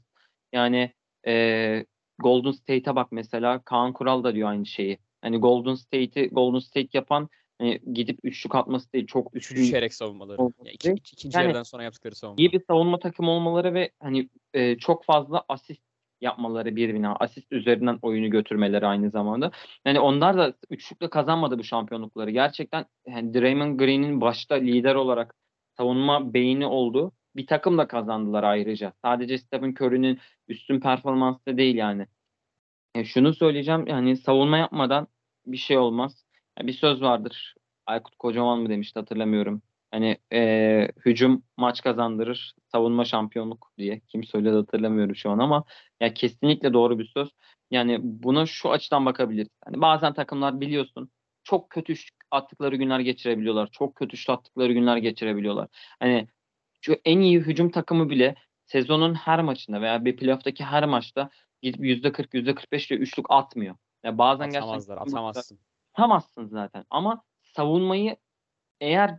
Yani 0.53 0.93
e, 1.27 1.85
Golden 2.19 2.51
State'e 2.51 2.95
bak 2.95 3.11
mesela 3.11 3.61
Kaan 3.61 3.93
Kural 3.93 4.23
da 4.23 4.35
diyor 4.35 4.49
aynı 4.49 4.65
şeyi. 4.65 4.97
Hani 5.21 5.37
Golden 5.37 5.75
State'i 5.75 6.29
Golden 6.29 6.59
State 6.59 6.89
yapan 6.93 7.29
hani 7.59 7.79
gidip 7.93 8.19
üçlük 8.23 8.55
atması 8.55 8.93
değil 8.93 9.07
çok 9.07 9.35
üstün. 9.35 9.55
Düşerek 9.55 9.93
savunmaları. 9.93 10.41
Yani 10.41 10.71
iki, 10.71 10.91
ikinci 10.91 11.37
yani, 11.37 11.45
yarıdan 11.45 11.63
sonra 11.63 11.83
yaptıkları 11.83 12.15
savunma. 12.15 12.41
İyi 12.41 12.51
bir 12.51 12.61
savunma 12.67 12.99
takımı 12.99 13.31
olmaları 13.31 13.73
ve 13.73 13.91
hani 13.99 14.29
e, 14.53 14.77
çok 14.77 15.05
fazla 15.05 15.43
asist 15.49 15.81
yapmaları 16.21 16.75
bir 16.75 16.93
bina. 16.93 17.15
Asist 17.15 17.51
üzerinden 17.51 17.99
oyunu 18.01 18.29
götürmeleri 18.29 18.87
aynı 18.87 19.09
zamanda. 19.09 19.51
Yani 19.85 19.99
onlar 19.99 20.37
da 20.37 20.53
üçlükle 20.69 21.09
kazanmadı 21.09 21.59
bu 21.59 21.63
şampiyonlukları. 21.63 22.31
Gerçekten 22.31 22.85
yani 23.07 23.33
Draymond 23.33 23.79
Green'in 23.79 24.21
başta 24.21 24.55
lider 24.55 24.95
olarak 24.95 25.35
savunma 25.77 26.33
beyni 26.33 26.67
oldu 26.67 27.13
bir 27.37 27.47
takım 27.47 27.77
da 27.77 27.87
kazandılar 27.87 28.43
ayrıca. 28.43 28.93
Sadece 29.01 29.37
Stephen 29.37 29.75
Curry'nin 29.81 30.19
üstün 30.47 30.79
performansı 30.79 31.45
da 31.47 31.57
değil 31.57 31.75
yani. 31.75 32.07
yani. 32.95 33.05
Şunu 33.05 33.33
söyleyeceğim 33.33 33.87
yani 33.87 34.17
savunma 34.17 34.57
yapmadan 34.57 35.07
bir 35.45 35.57
şey 35.57 35.77
olmaz. 35.77 36.25
Yani 36.59 36.67
bir 36.67 36.73
söz 36.73 37.01
vardır. 37.01 37.55
Aykut 37.85 38.15
Kocaman 38.15 38.59
mı 38.59 38.69
demişti 38.69 38.99
hatırlamıyorum. 38.99 39.61
Hani 39.97 40.17
e, 40.33 40.91
hücum 41.05 41.43
maç 41.57 41.81
kazandırır, 41.81 42.53
savunma 42.71 43.05
şampiyonluk 43.05 43.71
diye. 43.77 44.01
Kim 44.07 44.23
söyledi 44.23 44.55
hatırlamıyorum 44.55 45.15
şu 45.15 45.29
an 45.29 45.39
ama 45.39 45.63
ya 45.99 46.13
kesinlikle 46.13 46.73
doğru 46.73 46.99
bir 46.99 47.05
söz. 47.05 47.29
Yani 47.71 47.99
buna 48.01 48.45
şu 48.45 48.71
açıdan 48.71 49.05
bakabiliriz. 49.05 49.49
Hani 49.65 49.81
bazen 49.81 50.13
takımlar 50.13 50.61
biliyorsun 50.61 51.09
çok 51.43 51.69
kötü 51.69 51.93
attıkları 52.31 52.75
günler 52.75 52.99
geçirebiliyorlar. 52.99 53.69
Çok 53.71 53.95
kötü 53.95 54.31
attıkları 54.31 54.73
günler 54.73 54.97
geçirebiliyorlar. 54.97 55.67
Hani 55.99 56.27
şu 56.81 56.95
en 57.05 57.19
iyi 57.19 57.39
hücum 57.39 57.71
takımı 57.71 58.09
bile 58.09 58.35
sezonun 58.65 59.13
her 59.13 59.41
maçında 59.41 59.81
veya 59.81 60.05
bir 60.05 60.17
playoff'taki 60.17 60.63
her 60.63 60.85
maçta 60.85 61.29
gidip 61.61 61.81
%40, 61.81 62.33
%45 62.33 62.91
ile 62.91 62.99
üçlük 62.99 63.25
atmıyor. 63.29 63.75
Yani 64.03 64.17
bazen 64.17 64.49
Atamazlar, 64.49 64.95
gerçekten 64.95 65.17
atamazsın. 65.17 65.59
Atamazsın 65.93 66.45
zaten 66.45 66.85
ama 66.89 67.23
savunmayı 67.43 68.17
eğer 68.81 69.17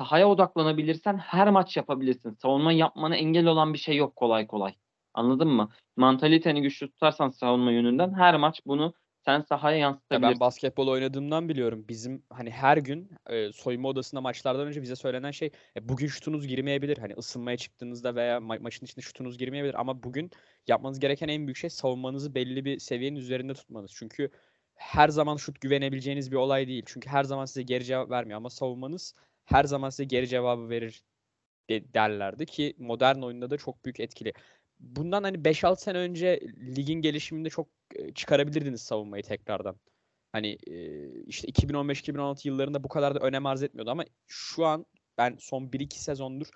sahaya 0.00 0.28
odaklanabilirsen 0.28 1.18
her 1.18 1.50
maç 1.50 1.76
yapabilirsin. 1.76 2.34
Savunma 2.42 2.72
yapmana 2.72 3.16
engel 3.16 3.46
olan 3.46 3.72
bir 3.74 3.78
şey 3.78 3.96
yok 3.96 4.16
kolay 4.16 4.46
kolay. 4.46 4.74
Anladın 5.14 5.48
mı? 5.48 5.70
Mantaliteni 5.96 6.62
güçlü 6.62 6.90
tutarsan 6.90 7.28
savunma 7.28 7.72
yönünden 7.72 8.14
her 8.14 8.36
maç 8.36 8.60
bunu 8.66 8.94
sen 9.24 9.40
sahaya 9.40 9.76
yansıtabilirsin. 9.78 10.26
Ya 10.26 10.32
ben 10.32 10.40
basketbol 10.40 10.88
oynadığımdan 10.88 11.48
biliyorum. 11.48 11.84
Bizim 11.88 12.22
hani 12.30 12.50
her 12.50 12.76
gün 12.76 13.10
e, 13.26 13.52
soyunma 13.52 13.88
odasında 13.88 14.20
maçlardan 14.20 14.66
önce 14.66 14.82
bize 14.82 14.96
söylenen 14.96 15.30
şey 15.30 15.50
e, 15.76 15.88
bugün 15.88 16.06
şutunuz 16.06 16.46
girmeyebilir. 16.46 16.98
Hani 16.98 17.14
ısınmaya 17.14 17.56
çıktığınızda 17.56 18.14
veya 18.14 18.38
ma- 18.38 18.62
maçın 18.62 18.86
içinde 18.86 19.00
şutunuz 19.00 19.38
girmeyebilir 19.38 19.80
ama 19.80 20.02
bugün 20.02 20.30
yapmanız 20.68 21.00
gereken 21.00 21.28
en 21.28 21.46
büyük 21.46 21.56
şey 21.56 21.70
savunmanızı 21.70 22.34
belli 22.34 22.64
bir 22.64 22.78
seviyenin 22.78 23.18
üzerinde 23.18 23.54
tutmanız. 23.54 23.92
Çünkü 23.94 24.30
her 24.74 25.08
zaman 25.08 25.36
şut 25.36 25.60
güvenebileceğiniz 25.60 26.32
bir 26.32 26.36
olay 26.36 26.68
değil. 26.68 26.82
Çünkü 26.86 27.08
her 27.08 27.24
zaman 27.24 27.44
size 27.44 27.62
geri 27.62 27.84
cevap 27.84 28.10
vermiyor 28.10 28.36
ama 28.36 28.50
savunmanız 28.50 29.14
her 29.50 29.64
zaman 29.64 29.90
size 29.90 30.04
geri 30.04 30.28
cevabı 30.28 30.68
verir 30.70 31.04
derlerdi 31.70 32.46
ki 32.46 32.74
modern 32.78 33.22
oyunda 33.22 33.50
da 33.50 33.56
çok 33.56 33.84
büyük 33.84 34.00
etkili 34.00 34.32
bundan 34.80 35.22
hani 35.22 35.44
5-6 35.44 35.80
sene 35.80 35.98
önce 35.98 36.40
ligin 36.76 37.00
gelişiminde 37.02 37.50
çok 37.50 37.68
çıkarabilirdiniz 38.14 38.82
savunmayı 38.82 39.22
tekrardan. 39.22 39.76
Hani 40.32 40.58
işte 41.26 41.48
2015-2016 41.48 42.48
yıllarında 42.48 42.84
bu 42.84 42.88
kadar 42.88 43.14
da 43.14 43.18
önem 43.18 43.46
arz 43.46 43.62
etmiyordu 43.62 43.90
ama 43.90 44.04
şu 44.26 44.66
an 44.66 44.86
ben 45.18 45.36
son 45.40 45.62
1-2 45.72 45.94
sezondur 45.94 46.46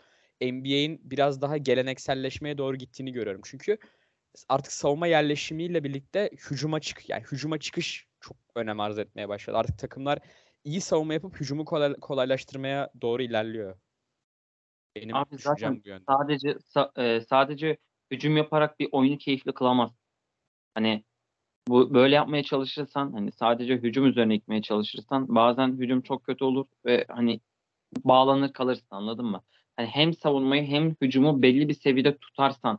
NBA'in 0.41 1.01
biraz 1.11 1.43
daha 1.43 1.57
gelenekselleşmeye 1.57 2.59
doğru 2.59 2.77
gittiğini 2.77 3.13
görüyorum. 3.13 3.41
Çünkü 3.45 3.79
artık 4.49 4.73
savunma 4.73 5.07
yerleşimiyle 5.07 5.85
birlikte 5.85 6.31
hücuma 6.51 6.81
çık 6.81 7.09
yani 7.09 7.23
hücuma 7.33 7.59
çıkış 7.59 8.07
çok 8.21 8.37
önem 8.55 8.81
arz 8.81 8.99
etmeye 8.99 9.29
başladı. 9.29 9.57
Artık 9.57 9.79
takımlar 9.79 10.19
iyi 10.65 10.81
savunma 10.81 11.15
yapıp 11.15 11.41
hücumu 11.41 11.65
kolay, 11.65 11.95
kolaylaştırmaya 11.95 12.91
doğru 13.03 13.23
ilerliyor. 13.23 13.77
Benim 14.97 15.17
Abi 15.17 15.39
zaten 15.39 15.83
bu 15.85 15.89
yönde. 15.89 16.05
sadece 16.09 16.49
sa- 16.51 17.17
e, 17.17 17.21
sadece 17.21 17.77
hücum 18.11 18.37
yaparak 18.37 18.81
bir 18.81 18.89
oyunu 18.93 19.19
keyifli 19.19 19.53
kılamaz. 19.53 19.91
Hani 20.75 21.05
bu 21.69 21.95
böyle 21.95 22.15
yapmaya 22.15 22.43
çalışırsan 22.43 23.13
hani 23.13 23.33
sadece 23.33 23.75
hücum 23.77 24.07
üzerine 24.07 24.37
gitmeye 24.37 24.63
çalışırsan 24.63 25.35
bazen 25.35 25.69
hücum 25.79 26.01
çok 26.03 26.25
kötü 26.25 26.45
olur 26.45 26.67
ve 26.85 27.05
hani 27.09 27.41
bağlanır 28.05 28.53
kalırsın 28.53 28.87
anladın 28.91 29.27
mı? 29.27 29.43
Hani 29.77 29.87
hem 29.87 30.15
savunmayı 30.15 30.67
hem 30.67 30.97
hücumu 31.03 31.43
belli 31.43 31.69
bir 31.69 31.75
seviyede 31.75 32.17
tutarsan 32.17 32.79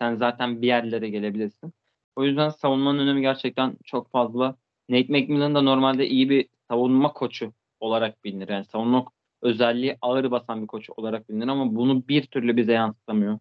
sen 0.00 0.16
zaten 0.16 0.62
bir 0.62 0.66
yerlere 0.66 1.10
gelebilirsin. 1.10 1.72
O 2.16 2.24
yüzden 2.24 2.48
savunmanın 2.48 2.98
önemi 2.98 3.20
gerçekten 3.20 3.76
çok 3.84 4.10
fazla. 4.10 4.56
Nate 4.88 5.12
McMillan 5.12 5.54
da 5.54 5.62
normalde 5.62 6.08
iyi 6.08 6.30
bir 6.30 6.48
savunma 6.72 7.12
koçu 7.12 7.52
olarak 7.80 8.24
bilinir. 8.24 8.48
Yani 8.48 8.64
savunma 8.64 9.04
özelliği 9.42 9.98
ağır 10.02 10.30
basan 10.30 10.62
bir 10.62 10.66
koç 10.66 10.90
olarak 10.96 11.28
bilinir 11.28 11.48
ama 11.48 11.74
bunu 11.76 12.08
bir 12.08 12.26
türlü 12.26 12.56
bize 12.56 12.72
yansıtamıyor. 12.72 13.38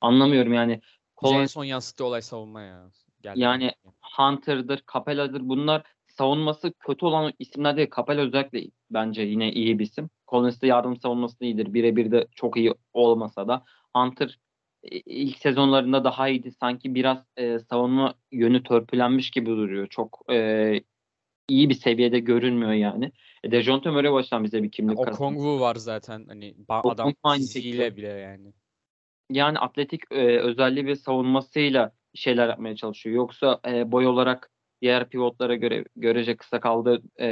Anlamıyorum 0.00 0.52
yani. 0.52 0.80
Bize 1.24 1.34
en 1.34 1.46
son 1.46 1.64
yansıttığı 1.64 2.04
olay 2.04 2.22
savunma 2.22 2.62
ya. 2.62 2.90
Geldi 3.22 3.40
Yani-. 3.40 3.72
Hunter'dır, 4.16 4.82
Capella'dır 4.92 5.48
bunlar 5.48 5.82
savunması 6.06 6.72
kötü 6.72 7.06
olan 7.06 7.32
isimler 7.38 7.76
değil. 7.76 7.88
Capella 7.96 8.20
özellikle 8.20 8.70
bence 8.90 9.22
yine 9.22 9.52
iyi 9.52 9.78
bir 9.78 9.84
isim. 9.84 10.10
Collins 10.28 10.62
de 10.62 10.66
yardım 10.66 10.96
savunması 10.96 11.44
iyidir. 11.44 11.74
Birebir 11.74 12.10
de 12.10 12.26
çok 12.34 12.56
iyi 12.56 12.74
olmasa 12.92 13.48
da. 13.48 13.64
Hunter 13.96 14.38
e, 14.82 14.98
ilk 14.98 15.38
sezonlarında 15.38 16.04
daha 16.04 16.28
iyiydi. 16.28 16.52
Sanki 16.52 16.94
biraz 16.94 17.18
e, 17.36 17.58
savunma 17.58 18.14
yönü 18.32 18.62
törpülenmiş 18.62 19.30
gibi 19.30 19.46
duruyor. 19.46 19.86
Çok 19.86 20.20
e, 20.32 20.80
iyi 21.48 21.68
bir 21.68 21.74
seviyede 21.74 22.18
görünmüyor 22.18 22.72
yani. 22.72 23.12
E, 23.44 23.50
Dejounte 23.50 23.90
Murray 23.90 24.12
baştan 24.12 24.44
bize 24.44 24.62
bir 24.62 24.70
kimlik 24.70 24.98
O 24.98 25.02
kazandı. 25.02 25.18
Kongwu 25.18 25.60
var 25.60 25.74
zaten 25.74 26.24
hani 26.28 26.54
ba- 26.68 26.80
O 26.84 26.90
adam 26.90 27.12
fiziğiyle 27.36 27.96
bile 27.96 28.08
yani. 28.08 28.52
yani 29.30 29.58
atletik 29.58 30.00
e, 30.10 30.38
özelliği 30.38 30.86
ve 30.86 30.96
savunmasıyla 30.96 31.92
şeyler 32.14 32.48
yapmaya 32.48 32.76
çalışıyor. 32.76 33.16
Yoksa 33.16 33.60
e, 33.68 33.92
boy 33.92 34.06
olarak 34.06 34.50
diğer 34.82 35.08
pivotlara 35.08 35.54
göre 35.54 35.84
görece 35.96 36.36
kısa 36.36 36.60
kaldığı 36.60 37.02
e, 37.20 37.28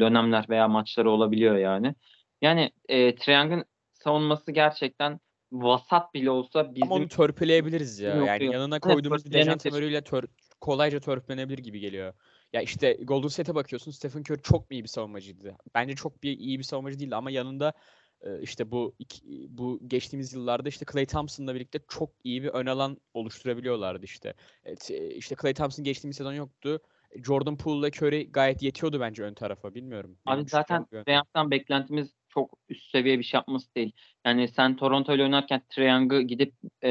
dönemler 0.00 0.46
veya 0.48 0.68
maçları 0.68 1.10
olabiliyor 1.10 1.56
yani. 1.56 1.94
Yani 2.42 2.70
e, 2.88 3.14
Triang'ın 3.14 3.64
savunması 3.92 4.52
gerçekten 4.52 5.20
vasat 5.52 6.14
bile 6.14 6.30
olsa 6.30 6.74
bizim 6.74 6.92
Ama 6.92 6.94
onu 6.94 7.08
törpüleyebiliriz 7.08 7.98
ya. 7.98 8.16
Yok, 8.16 8.26
Yani 8.26 8.44
yok. 8.44 8.54
yanına 8.54 8.74
Evet, 8.74 8.82
koyduğumuz 8.82 9.24
Dejounte 9.32 9.70
törpülenebilir. 9.70 9.72
Murray 9.72 9.88
ile 9.90 9.98
tör- 9.98 10.28
kolayca 10.60 11.00
törpülenebilir 11.00 11.58
gibi 11.58 11.80
geliyor. 11.80 12.14
Ya 12.54 12.62
işte 12.62 12.92
Golden 13.02 13.28
State'e 13.28 13.54
bakıyorsun. 13.54 13.90
Stephen 13.90 14.20
Curry 14.20 14.42
çok 14.42 14.66
iyi 14.70 14.82
bir 14.82 14.88
savunmacıydı? 14.88 15.56
Bence 15.74 15.94
çok 15.94 16.22
bir 16.22 16.38
iyi 16.38 16.58
bir 16.58 16.64
savunmacı 16.64 16.98
değildi 16.98 17.16
ama 17.16 17.30
yanında 17.30 17.72
e, 18.20 18.40
işte 18.40 18.70
bu 18.70 18.94
iki- 18.98 19.46
bu 19.50 19.80
geçtiğimiz 19.86 20.32
yıllarda 20.32 20.68
işte 20.68 20.84
Klay 20.84 21.06
Thompson'la 21.06 21.54
birlikte 21.54 21.78
çok 21.88 22.10
iyi 22.24 22.42
bir 22.42 22.48
ön 22.48 22.66
alan 22.66 22.98
oluşturabiliyorlardı 23.14 24.04
işte. 24.04 24.34
Evet, 24.64 24.90
e, 24.90 25.14
işte 25.14 25.34
Klay 25.34 25.54
Thompson 25.54 25.84
geçtiğimiz 25.84 26.16
sezon 26.16 26.32
yoktu. 26.32 26.80
Jordan 27.26 27.56
Poole'la 27.56 27.86
Curry 27.86 28.32
gayet 28.32 28.62
yetiyordu 28.62 29.00
bence 29.00 29.22
ön 29.22 29.34
tarafa. 29.34 29.74
Bilmiyorum. 29.74 30.18
Benim 30.26 30.38
Abi 30.38 30.46
düşüncem 30.46 30.64
zaten. 30.68 31.04
Triang'dan 31.04 31.50
beklentimiz 31.50 32.10
çok 32.28 32.58
üst 32.68 32.90
seviye 32.90 33.18
bir 33.18 33.24
şey 33.24 33.38
yapması 33.38 33.74
değil. 33.74 33.92
Yani 34.26 34.48
sen 34.48 34.76
Toronto 34.76 35.14
ile 35.14 35.22
oynarken 35.22 35.62
Triang'ı 35.68 36.20
gidip 36.20 36.54
e, 36.84 36.90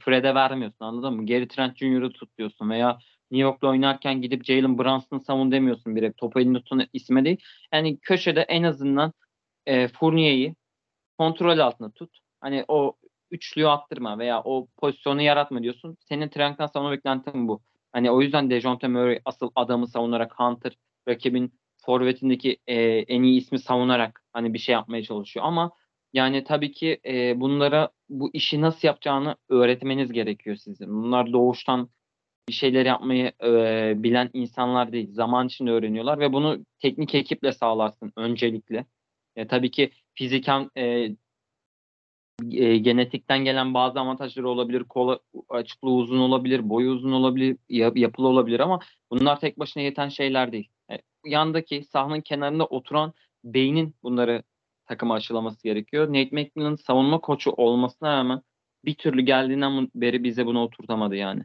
Fred'e 0.00 0.34
vermiyorsun 0.34 0.84
anladın 0.84 1.14
mı? 1.14 1.26
Gary 1.26 1.48
Trent 1.48 1.76
Jr.'ı 1.78 2.12
tut 2.12 2.38
diyorsun 2.38 2.70
veya 2.70 2.98
New 3.30 3.42
York'la 3.42 3.68
oynarken 3.68 4.22
gidip 4.22 4.44
Jalen 4.44 4.78
Brunson'ı 4.78 5.20
savun 5.20 5.52
demiyorsun 5.52 5.96
direkt. 5.96 6.16
Topu 6.18 6.40
elinde 6.40 6.58
tutan 6.58 6.86
isme 6.92 7.24
değil. 7.24 7.36
Yani 7.72 7.98
köşede 7.98 8.40
en 8.40 8.62
azından 8.62 9.12
e, 9.66 9.88
Fournier'i 9.88 10.54
kontrol 11.18 11.58
altında 11.58 11.90
tut. 11.90 12.18
Hani 12.40 12.64
o 12.68 12.96
üçlüyü 13.30 13.68
attırma 13.68 14.18
veya 14.18 14.42
o 14.44 14.68
pozisyonu 14.76 15.22
yaratma 15.22 15.62
diyorsun. 15.62 15.96
Senin 16.00 16.28
Triang'dan 16.28 16.66
savunma 16.66 16.92
beklentin 16.92 17.48
bu. 17.48 17.62
Hani 17.92 18.10
o 18.10 18.20
yüzden 18.22 18.50
Dejounte 18.50 18.88
Murray 18.88 19.20
asıl 19.24 19.50
adamı 19.54 19.88
savunarak 19.88 20.32
Hunter 20.40 20.78
rakibin 21.08 21.52
forvetindeki 21.86 22.58
e, 22.66 22.74
en 22.84 23.22
iyi 23.22 23.40
ismi 23.40 23.58
savunarak 23.58 24.22
hani 24.32 24.54
bir 24.54 24.58
şey 24.58 24.72
yapmaya 24.72 25.02
çalışıyor 25.02 25.46
ama 25.46 25.70
yani 26.12 26.44
tabii 26.44 26.72
ki 26.72 27.00
e, 27.06 27.40
bunlara 27.40 27.90
bu 28.08 28.30
işi 28.32 28.60
nasıl 28.60 28.88
yapacağını 28.88 29.36
öğretmeniz 29.48 30.12
gerekiyor 30.12 30.56
sizin. 30.56 30.88
Bunlar 30.88 31.32
doğuştan 31.32 31.88
bir 32.48 32.52
şeyler 32.52 32.86
yapmayı 32.86 33.32
e, 33.44 33.94
bilen 34.02 34.30
insanlar 34.32 34.92
değil. 34.92 35.12
Zaman 35.12 35.46
içinde 35.46 35.70
öğreniyorlar 35.70 36.20
ve 36.20 36.32
bunu 36.32 36.64
teknik 36.80 37.14
ekiple 37.14 37.52
sağlarsın 37.52 38.12
öncelikle. 38.16 38.86
E, 39.36 39.46
tabii 39.46 39.70
ki 39.70 39.90
fiziken 40.14 40.70
e, 40.76 41.08
e, 42.52 42.76
genetikten 42.76 43.44
gelen 43.44 43.74
bazı 43.74 44.00
avantajları 44.00 44.48
olabilir. 44.48 44.84
Kola, 44.84 45.18
açıklığı 45.48 45.90
uzun 45.90 46.18
olabilir, 46.18 46.68
boyu 46.68 46.90
uzun 46.90 47.12
olabilir, 47.12 47.56
yap- 47.68 47.96
yapılı 47.96 48.28
olabilir 48.28 48.60
ama 48.60 48.80
bunlar 49.10 49.40
tek 49.40 49.58
başına 49.58 49.82
yeten 49.82 50.08
şeyler 50.08 50.52
değil. 50.52 50.68
E, 50.90 50.98
yandaki 51.24 51.84
sahanın 51.84 52.20
kenarında 52.20 52.66
oturan 52.66 53.12
beynin 53.44 53.94
bunları 54.02 54.42
takıma 54.86 55.14
aşılaması 55.14 55.62
gerekiyor. 55.62 56.08
Nate 56.08 56.28
McMillan 56.32 56.76
savunma 56.76 57.20
koçu 57.20 57.50
olmasına 57.50 58.16
rağmen 58.16 58.42
bir 58.84 58.94
türlü 58.94 59.22
geldiğinden 59.22 59.88
beri 59.94 60.24
bize 60.24 60.46
bunu 60.46 60.62
oturtamadı 60.62 61.16
yani. 61.16 61.44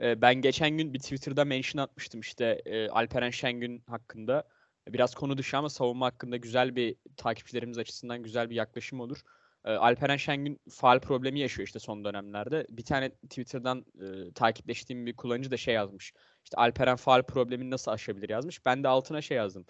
Ben 0.00 0.34
geçen 0.34 0.70
gün 0.70 0.94
bir 0.94 0.98
Twitter'da 0.98 1.44
mention 1.44 1.82
atmıştım 1.82 2.20
işte 2.20 2.62
Alperen 2.90 3.30
Şengün 3.30 3.82
hakkında. 3.86 4.44
Biraz 4.88 5.14
konu 5.14 5.38
dışı 5.38 5.56
ama 5.56 5.68
savunma 5.68 6.06
hakkında 6.06 6.36
güzel 6.36 6.76
bir 6.76 6.96
takipçilerimiz 7.16 7.78
açısından 7.78 8.22
güzel 8.22 8.50
bir 8.50 8.54
yaklaşım 8.54 9.00
olur. 9.00 9.18
Alperen 9.64 10.16
Şengün 10.16 10.60
faal 10.70 11.00
problemi 11.00 11.40
yaşıyor 11.40 11.66
işte 11.66 11.78
son 11.78 12.04
dönemlerde. 12.04 12.66
Bir 12.70 12.84
tane 12.84 13.10
Twitter'dan 13.10 13.84
e, 14.00 14.32
takipleştiğim 14.32 15.06
bir 15.06 15.16
kullanıcı 15.16 15.50
da 15.50 15.56
şey 15.56 15.74
yazmış. 15.74 16.12
İşte 16.44 16.56
Alperen 16.56 16.96
faal 16.96 17.22
problemini 17.22 17.70
nasıl 17.70 17.90
aşabilir 17.90 18.28
yazmış. 18.28 18.66
Ben 18.66 18.84
de 18.84 18.88
altına 18.88 19.22
şey 19.22 19.36
yazdım. 19.36 19.66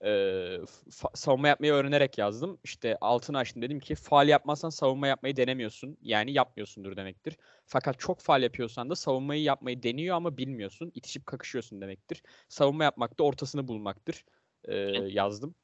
Fa- 0.00 1.16
savunma 1.16 1.48
yapmayı 1.48 1.72
öğrenerek 1.72 2.18
yazdım. 2.18 2.58
İşte 2.64 2.98
altını 3.00 3.38
açtım 3.38 3.62
dedim 3.62 3.80
ki 3.80 3.94
faal 3.94 4.28
yapmazsan 4.28 4.70
savunma 4.70 5.06
yapmayı 5.06 5.36
denemiyorsun. 5.36 5.98
Yani 6.02 6.32
yapmıyorsundur 6.32 6.96
demektir. 6.96 7.36
Fakat 7.66 7.98
çok 7.98 8.20
faal 8.20 8.42
yapıyorsan 8.42 8.90
da 8.90 8.96
savunmayı 8.96 9.42
yapmayı 9.42 9.82
deniyor 9.82 10.16
ama 10.16 10.36
bilmiyorsun. 10.36 10.92
İtişip 10.94 11.26
kakışıyorsun 11.26 11.80
demektir. 11.80 12.22
Savunma 12.48 12.84
yapmak 12.84 13.18
da 13.18 13.22
ortasını 13.22 13.68
bulmaktır. 13.68 14.24
Ee, 14.64 14.74
yazdım. 15.08 15.54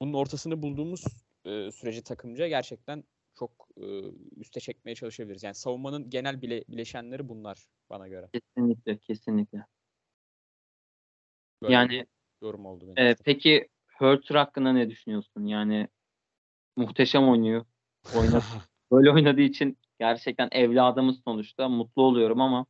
Bunun 0.00 0.12
ortasını 0.12 0.62
bulduğumuz 0.62 1.04
e, 1.44 1.70
süreci 1.72 2.02
takımca 2.02 2.48
gerçekten 2.48 3.04
çok 3.38 3.68
e, 3.76 3.84
üste 4.36 4.60
çekmeye 4.60 4.94
çalışabiliriz. 4.94 5.42
Yani 5.42 5.54
savunmanın 5.54 6.10
genel 6.10 6.42
bile, 6.42 6.64
bileşenleri 6.68 7.28
bunlar 7.28 7.58
bana 7.90 8.08
göre. 8.08 8.28
Kesinlikle, 8.32 8.98
kesinlikle. 8.98 9.66
Böyle 11.62 11.74
Yani 11.74 12.06
yorum 12.42 12.66
oldu 12.66 12.84
benim. 12.86 13.08
e, 13.08 13.16
peki 13.24 13.68
Hurter 13.98 14.34
hakkında 14.34 14.72
ne 14.72 14.90
düşünüyorsun? 14.90 15.46
Yani 15.46 15.88
muhteşem 16.76 17.28
oynuyor. 17.28 17.64
Oynadı. 18.14 18.44
Böyle 18.92 19.10
oynadığı 19.10 19.40
için 19.40 19.78
gerçekten 19.98 20.48
evladımız 20.52 21.20
sonuçta 21.24 21.68
mutlu 21.68 22.02
oluyorum 22.02 22.40
ama 22.40 22.66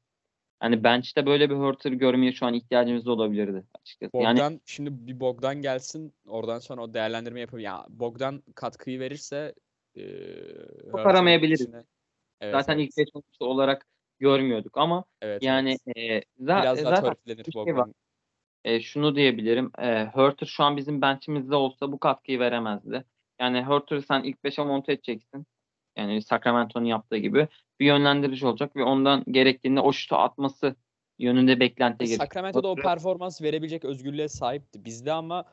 hani 0.61 0.85
bench'te 0.85 1.27
böyle 1.27 1.51
bir 1.51 1.55
Hurter 1.55 1.93
görmeye 1.93 2.33
şu 2.33 2.47
an 2.47 2.55
ihtiyacımız 2.55 3.09
olabilirdi 3.09 3.65
açıkçası. 3.81 4.17
Yani 4.17 4.37
Bogdan 4.39 4.61
şimdi 4.67 5.07
bir 5.07 5.21
Bogdan 5.21 5.63
gelsin 5.63 6.15
oradan 6.27 6.59
sonra 6.59 6.83
o 6.83 6.95
değerlendirme 6.95 7.41
yapabilir. 7.41 7.67
Ya 7.67 7.87
Bogdan 7.89 8.43
katkıyı 8.55 9.01
verirse 9.01 9.55
e, 9.97 10.01
Hurter'ın 10.03 11.09
aramayabiliriz. 11.09 11.61
içine- 11.61 11.85
Evet, 12.41 12.53
zaten 12.53 12.79
evet, 12.79 12.89
ilk 12.89 12.97
beş 12.99 13.09
olarak 13.41 13.87
görmüyorduk 14.19 14.79
ama 14.79 15.05
evet, 15.23 15.43
yani 15.43 15.77
evet. 15.87 15.97
e, 15.97 16.19
za- 16.45 16.63
biraz 16.63 16.85
daha 16.85 16.97
zaten 16.97 17.15
bir 17.27 17.53
şey 17.53 17.77
var. 17.77 17.91
E, 18.65 18.81
şunu 18.81 19.17
diyebilirim. 19.17 19.71
E, 19.79 20.05
Hurter 20.15 20.47
şu 20.47 20.65
an 20.65 20.77
bizim 20.77 21.03
bench'imizde 21.03 21.55
olsa 21.57 21.93
bu 21.93 21.99
katkıyı 21.99 22.39
veremezdi. 22.39 23.05
Yani 23.41 23.63
Hurter'ı 23.63 24.03
sen 24.03 24.23
ilk 24.23 24.45
5'e 24.45 24.65
monte 24.65 24.93
edeceksin. 24.93 25.47
Yani 25.97 26.23
Sacramento'nun 26.23 26.85
yaptığı 26.85 27.17
gibi 27.17 27.49
bir 27.81 27.87
yönlendirici 27.87 28.47
olacak 28.47 28.77
ve 28.77 28.83
ondan 28.83 29.25
gerektiğinde 29.31 29.81
o 29.81 29.93
şutu 29.93 30.17
atması 30.17 30.77
yönünde 31.19 31.61
beklenti 31.61 32.05
gerekiyor. 32.05 32.27
Sacramento'da 32.27 32.69
o 32.69 32.75
performans 32.75 33.43
verebilecek 33.43 33.85
özgürlüğe 33.85 34.29
sahipti. 34.29 34.85
Bizde 34.85 35.13
ama 35.13 35.45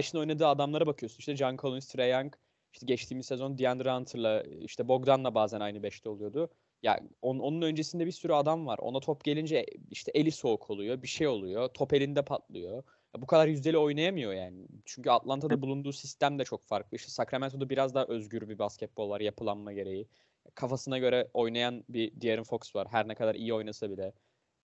içinde 0.00 0.18
oynadığı 0.18 0.46
adamlara 0.46 0.86
bakıyorsun. 0.86 1.18
İşte 1.18 1.36
John 1.36 1.56
Collins, 1.56 1.88
Trae 1.88 2.08
Young, 2.08 2.34
işte 2.72 2.86
geçtiğimiz 2.86 3.26
sezon 3.26 3.58
DeAndre 3.58 3.92
Hunter'la, 3.92 4.42
işte 4.42 4.88
Bogdan'la 4.88 5.34
bazen 5.34 5.60
aynı 5.60 5.78
5'te 5.78 6.08
oluyordu. 6.08 6.50
Ya 6.82 7.00
on- 7.22 7.38
onun 7.38 7.62
öncesinde 7.62 8.06
bir 8.06 8.12
sürü 8.12 8.32
adam 8.32 8.66
var. 8.66 8.78
Ona 8.78 9.00
top 9.00 9.24
gelince 9.24 9.66
işte 9.90 10.12
eli 10.14 10.30
soğuk 10.32 10.70
oluyor, 10.70 11.02
bir 11.02 11.08
şey 11.08 11.26
oluyor, 11.28 11.68
top 11.68 11.92
elinde 11.92 12.22
patlıyor. 12.22 12.84
Ya 13.14 13.22
bu 13.22 13.26
kadar 13.26 13.46
yüzdeli 13.48 13.78
oynayamıyor 13.78 14.32
yani. 14.32 14.66
Çünkü 14.84 15.10
Atlanta'da 15.10 15.62
bulunduğu 15.62 15.92
sistem 15.92 16.38
de 16.38 16.44
çok 16.44 16.64
farklı. 16.64 16.96
İşte 16.96 17.10
Sacramento'da 17.10 17.70
biraz 17.70 17.94
daha 17.94 18.04
özgür 18.04 18.48
bir 18.48 18.58
basketbol 18.58 19.10
var 19.10 19.20
yapılanma 19.20 19.72
gereği. 19.72 20.08
Kafasına 20.54 20.98
göre 20.98 21.28
oynayan 21.34 21.84
bir 21.88 22.20
De'Aaron 22.20 22.42
Fox 22.42 22.76
var. 22.76 22.88
Her 22.90 23.08
ne 23.08 23.14
kadar 23.14 23.34
iyi 23.34 23.54
oynasa 23.54 23.90
bile. 23.90 24.12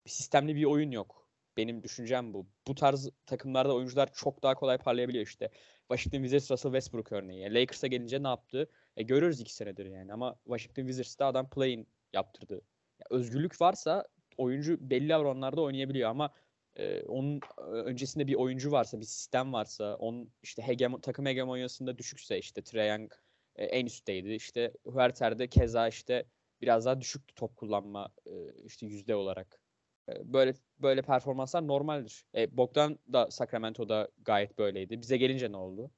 sistemli 0.06 0.56
bir 0.56 0.64
oyun 0.64 0.90
yok. 0.90 1.28
Benim 1.56 1.82
düşüncem 1.82 2.34
bu. 2.34 2.46
Bu 2.68 2.74
tarz 2.74 3.10
takımlarda 3.26 3.74
oyuncular 3.74 4.12
çok 4.14 4.42
daha 4.42 4.54
kolay 4.54 4.78
parlayabiliyor 4.78 5.26
işte. 5.26 5.50
Washington 5.88 6.18
Wizards 6.18 6.50
Russell 6.50 6.72
Westbrook 6.72 7.12
örneği. 7.12 7.54
Lakers'a 7.54 7.86
gelince 7.86 8.22
ne 8.22 8.28
yaptı? 8.28 8.70
E, 8.96 9.02
görüyoruz 9.02 9.40
iki 9.40 9.54
senedir 9.54 9.86
yani 9.86 10.12
ama 10.12 10.36
Washington 10.44 10.82
Wizards'ta 10.82 11.26
adam 11.26 11.50
play'in 11.50 11.88
yaptırdı. 12.16 12.54
Ya, 13.00 13.06
özgürlük 13.10 13.60
varsa 13.60 14.04
oyuncu 14.36 14.90
belli 14.90 15.16
oranlarda 15.16 15.60
oynayabiliyor 15.62 16.10
ama 16.10 16.32
e, 16.76 17.02
onun 17.02 17.40
öncesinde 17.60 18.26
bir 18.26 18.34
oyuncu 18.34 18.72
varsa, 18.72 19.00
bir 19.00 19.04
sistem 19.04 19.52
varsa, 19.52 19.96
onun 19.96 20.32
işte 20.42 20.62
hegemo, 20.62 21.00
takım 21.00 21.26
hegemonyasında 21.26 21.98
düşükse 21.98 22.38
işte 22.38 22.62
Young 22.88 23.12
e, 23.56 23.64
en 23.64 23.86
üstteydi. 23.86 24.32
İşte 24.32 24.72
Huerter'de 24.84 25.48
keza 25.48 25.88
işte 25.88 26.24
biraz 26.60 26.86
daha 26.86 27.00
düşüktü 27.00 27.34
top 27.34 27.56
kullanma 27.56 28.08
e, 28.26 28.32
işte 28.64 28.86
yüzde 28.86 29.14
olarak. 29.14 29.60
E, 30.08 30.32
böyle 30.32 30.54
böyle 30.78 31.02
performanslar 31.02 31.66
normaldir. 31.66 32.24
E, 32.34 32.56
Bogdan 32.56 32.98
da 33.12 33.30
Sacramento'da 33.30 34.08
gayet 34.24 34.58
böyleydi. 34.58 35.00
Bize 35.00 35.16
gelince 35.16 35.52
ne 35.52 35.56
oldu? 35.56 35.90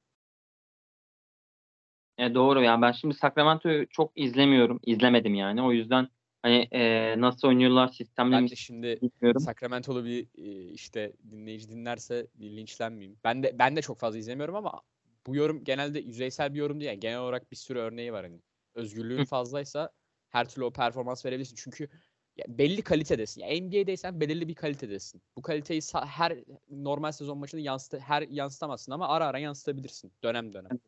E, 2.19 2.33
doğru 2.33 2.63
yani 2.63 2.81
ben 2.81 2.91
şimdi 2.91 3.13
Sacramento'yu 3.13 3.87
çok 3.89 4.11
izlemiyorum. 4.15 4.79
izlemedim 4.85 5.35
yani. 5.35 5.61
O 5.61 5.71
yüzden 5.71 6.07
hani 6.41 6.67
e, 6.71 7.13
nasıl 7.21 7.47
oynuyorlar 7.47 7.87
sistemle 7.87 8.35
Ben 8.35 8.49
de 8.49 8.55
şimdi 8.55 8.99
bilmiyorum. 9.01 9.41
Sacramento'lu 9.41 10.05
bir 10.05 10.27
e, 10.37 10.71
işte 10.71 11.13
dinleyici 11.31 11.69
dinlerse 11.69 12.27
bir 12.35 12.57
linçlenmeyeyim. 12.57 13.19
Ben 13.23 13.43
de 13.43 13.55
ben 13.59 13.75
de 13.75 13.81
çok 13.81 13.99
fazla 13.99 14.17
izlemiyorum 14.17 14.55
ama 14.55 14.81
bu 15.27 15.35
yorum 15.35 15.63
genelde 15.63 15.99
yüzeysel 15.99 16.53
bir 16.53 16.59
yorum 16.59 16.79
değil. 16.79 16.91
Yani 16.91 16.99
genel 16.99 17.19
olarak 17.19 17.51
bir 17.51 17.55
sürü 17.55 17.79
örneği 17.79 18.13
var 18.13 18.25
hani. 18.25 18.41
Özgürlüğün 18.75 19.25
fazlaysa 19.25 19.89
her 20.29 20.49
türlü 20.49 20.65
o 20.65 20.71
performans 20.71 21.25
verebilirsin. 21.25 21.55
Çünkü 21.55 21.89
ya 22.37 22.45
belli 22.47 22.81
kalitedesin. 22.81 23.41
Yani 23.41 23.61
NBA'deysen 23.61 24.19
belirli 24.19 24.47
bir 24.47 24.55
kalitedesin. 24.55 25.21
Bu 25.37 25.41
kaliteyi 25.41 25.81
her 25.93 26.37
normal 26.69 27.11
sezon 27.11 27.37
maçında 27.37 27.61
yansıt 27.61 27.99
her 27.99 28.21
yansıtamazsın 28.21 28.91
ama 28.91 29.07
ara 29.07 29.25
ara 29.27 29.39
yansıtabilirsin 29.39 30.11
dönem 30.23 30.53
dönem. 30.53 30.79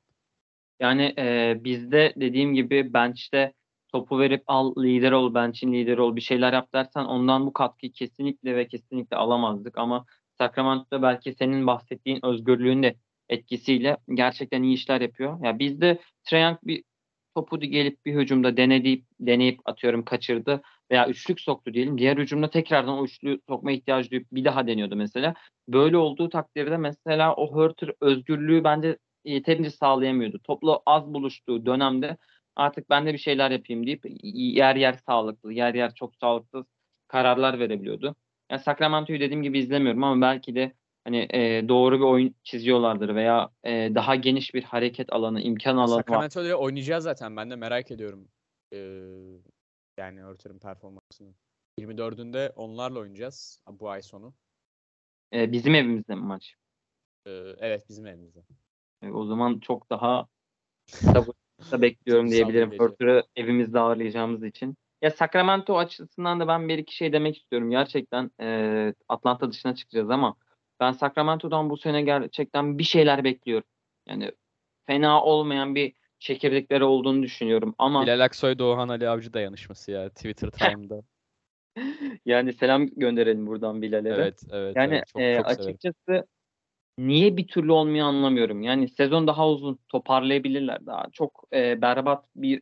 Yani 0.81 1.13
e, 1.17 1.55
bizde 1.63 2.13
dediğim 2.17 2.53
gibi 2.53 2.93
bench'te 2.93 3.53
topu 3.91 4.19
verip 4.19 4.43
al 4.47 4.75
lider 4.83 5.11
ol, 5.11 5.33
bench'in 5.33 5.73
lideri 5.73 6.01
ol 6.01 6.15
bir 6.15 6.21
şeyler 6.21 6.53
yap 6.53 6.73
dersen 6.73 7.05
ondan 7.05 7.45
bu 7.45 7.53
katkıyı 7.53 7.91
kesinlikle 7.91 8.55
ve 8.55 8.67
kesinlikle 8.67 9.17
alamazdık 9.17 9.77
ama 9.77 10.05
Sacramento'da 10.37 11.01
belki 11.01 11.33
senin 11.33 11.67
bahsettiğin 11.67 12.25
özgürlüğün 12.25 12.83
de 12.83 12.95
etkisiyle 13.29 13.97
gerçekten 14.13 14.63
iyi 14.63 14.73
işler 14.73 15.01
yapıyor. 15.01 15.45
Ya 15.45 15.59
bizde 15.59 15.99
Trae 16.23 16.57
bir 16.63 16.83
topu 17.35 17.59
gelip 17.59 18.05
bir 18.05 18.15
hücumda 18.15 18.57
deneyip 18.57 19.05
deneyip 19.19 19.59
atıyorum 19.65 20.05
kaçırdı 20.05 20.61
veya 20.91 21.07
üçlük 21.07 21.41
soktu 21.41 21.73
diyelim. 21.73 21.97
Diğer 21.97 22.17
hücumda 22.17 22.49
tekrardan 22.49 22.99
o 22.99 23.05
üçlü 23.05 23.39
sokma 23.49 23.71
ihtiyacı 23.71 24.11
duyup 24.11 24.27
bir 24.31 24.45
daha 24.45 24.67
deniyordu 24.67 24.95
mesela. 24.95 25.33
Böyle 25.67 25.97
olduğu 25.97 26.29
takdirde 26.29 26.77
mesela 26.77 27.35
o 27.35 27.51
Hurter 27.55 27.91
özgürlüğü 28.01 28.63
bence 28.63 28.97
yeterince 29.25 29.69
sağlayamıyordu. 29.69 30.39
Toplu 30.39 30.83
az 30.85 31.13
buluştuğu 31.13 31.65
dönemde 31.65 32.17
artık 32.55 32.89
ben 32.89 33.05
de 33.05 33.13
bir 33.13 33.17
şeyler 33.17 33.51
yapayım 33.51 33.87
deyip 33.87 34.05
yer 34.33 34.75
yer 34.75 34.93
sağlıklı, 34.93 35.53
yer 35.53 35.73
yer 35.73 35.93
çok 35.93 36.15
sağlıklı 36.15 36.65
kararlar 37.07 37.59
verebiliyordu. 37.59 38.15
Yani 38.51 38.61
Sacramento'yu 38.61 39.19
dediğim 39.19 39.43
gibi 39.43 39.59
izlemiyorum 39.59 40.03
ama 40.03 40.21
belki 40.21 40.55
de 40.55 40.73
hani 41.03 41.27
e, 41.33 41.69
doğru 41.69 41.99
bir 41.99 42.05
oyun 42.05 42.35
çiziyorlardır 42.43 43.15
veya 43.15 43.49
e, 43.63 43.71
daha 43.95 44.15
geniş 44.15 44.53
bir 44.53 44.63
hareket 44.63 45.13
alanı, 45.13 45.41
imkan 45.41 45.77
alanı 45.77 45.89
Sacramento 45.89 46.23
var. 46.23 46.29
Sacramento 46.29 46.63
oynayacağız 46.63 47.03
zaten. 47.03 47.37
Ben 47.37 47.51
de 47.51 47.55
merak 47.55 47.91
ediyorum. 47.91 48.27
Ee, 48.73 48.77
yani 49.97 50.23
Örter'in 50.23 50.59
performansını. 50.59 51.33
24'ünde 51.79 52.51
onlarla 52.55 52.99
oynayacağız 52.99 53.61
bu 53.67 53.89
ay 53.89 54.01
sonu. 54.01 54.33
Ee, 55.33 55.51
bizim 55.51 55.75
evimizde 55.75 56.15
mi 56.15 56.21
maç? 56.21 56.55
Ee, 57.27 57.31
evet 57.59 57.89
bizim 57.89 58.05
evimizde. 58.05 58.39
Ee, 59.01 59.11
o 59.11 59.25
zaman 59.25 59.59
çok 59.59 59.89
daha 59.89 60.27
sabırla 60.85 61.33
bekliyorum 61.81 62.31
diyebilirim. 62.31 62.71
Örter'ı 62.79 63.23
evimizde 63.35 63.79
ağırlayacağımız 63.79 64.43
için. 64.43 64.77
Ya 65.01 65.11
Sacramento 65.11 65.77
açısından 65.77 66.39
da 66.39 66.47
ben 66.47 66.69
bir 66.69 66.77
iki 66.77 66.95
şey 66.95 67.13
demek 67.13 67.37
istiyorum. 67.37 67.71
Gerçekten 67.71 68.31
e, 68.41 68.93
Atlanta 69.09 69.51
dışına 69.51 69.75
çıkacağız 69.75 70.09
ama 70.09 70.35
ben 70.79 70.91
Sacramento'dan 70.91 71.69
bu 71.69 71.77
sene 71.77 72.01
gerçekten 72.01 72.77
bir 72.77 72.83
şeyler 72.83 73.23
bekliyorum. 73.23 73.67
Yani 74.07 74.31
fena 74.85 75.23
olmayan 75.23 75.75
bir 75.75 75.93
çekirdekleri 76.19 76.83
olduğunu 76.83 77.23
düşünüyorum 77.23 77.75
ama 77.77 78.03
Bilal 78.03 78.19
Aksoy 78.19 78.59
Doğan 78.59 78.89
Ali 78.89 79.09
Avcı 79.09 79.33
dayanışması 79.33 79.91
ya 79.91 80.09
Twitter 80.09 80.49
time'da. 80.51 81.01
yani 82.25 82.53
selam 82.53 82.87
gönderelim 82.87 83.47
buradan 83.47 83.81
Bilal'e. 83.81 84.09
Evet, 84.09 84.43
evet. 84.51 84.75
Yani 84.75 84.93
evet, 84.93 85.07
çok, 85.07 85.21
e, 85.21 85.37
çok 85.37 85.47
açıkçası 85.47 85.95
severim. 86.07 86.25
Niye 87.07 87.37
bir 87.37 87.47
türlü 87.47 87.71
olmuyor 87.71 88.07
anlamıyorum. 88.07 88.63
Yani 88.63 88.89
sezon 88.89 89.27
daha 89.27 89.49
uzun 89.49 89.79
toparlayabilirler 89.89 90.85
daha. 90.85 91.05
Çok 91.13 91.43
e, 91.53 91.81
berbat 91.81 92.25
bir 92.35 92.61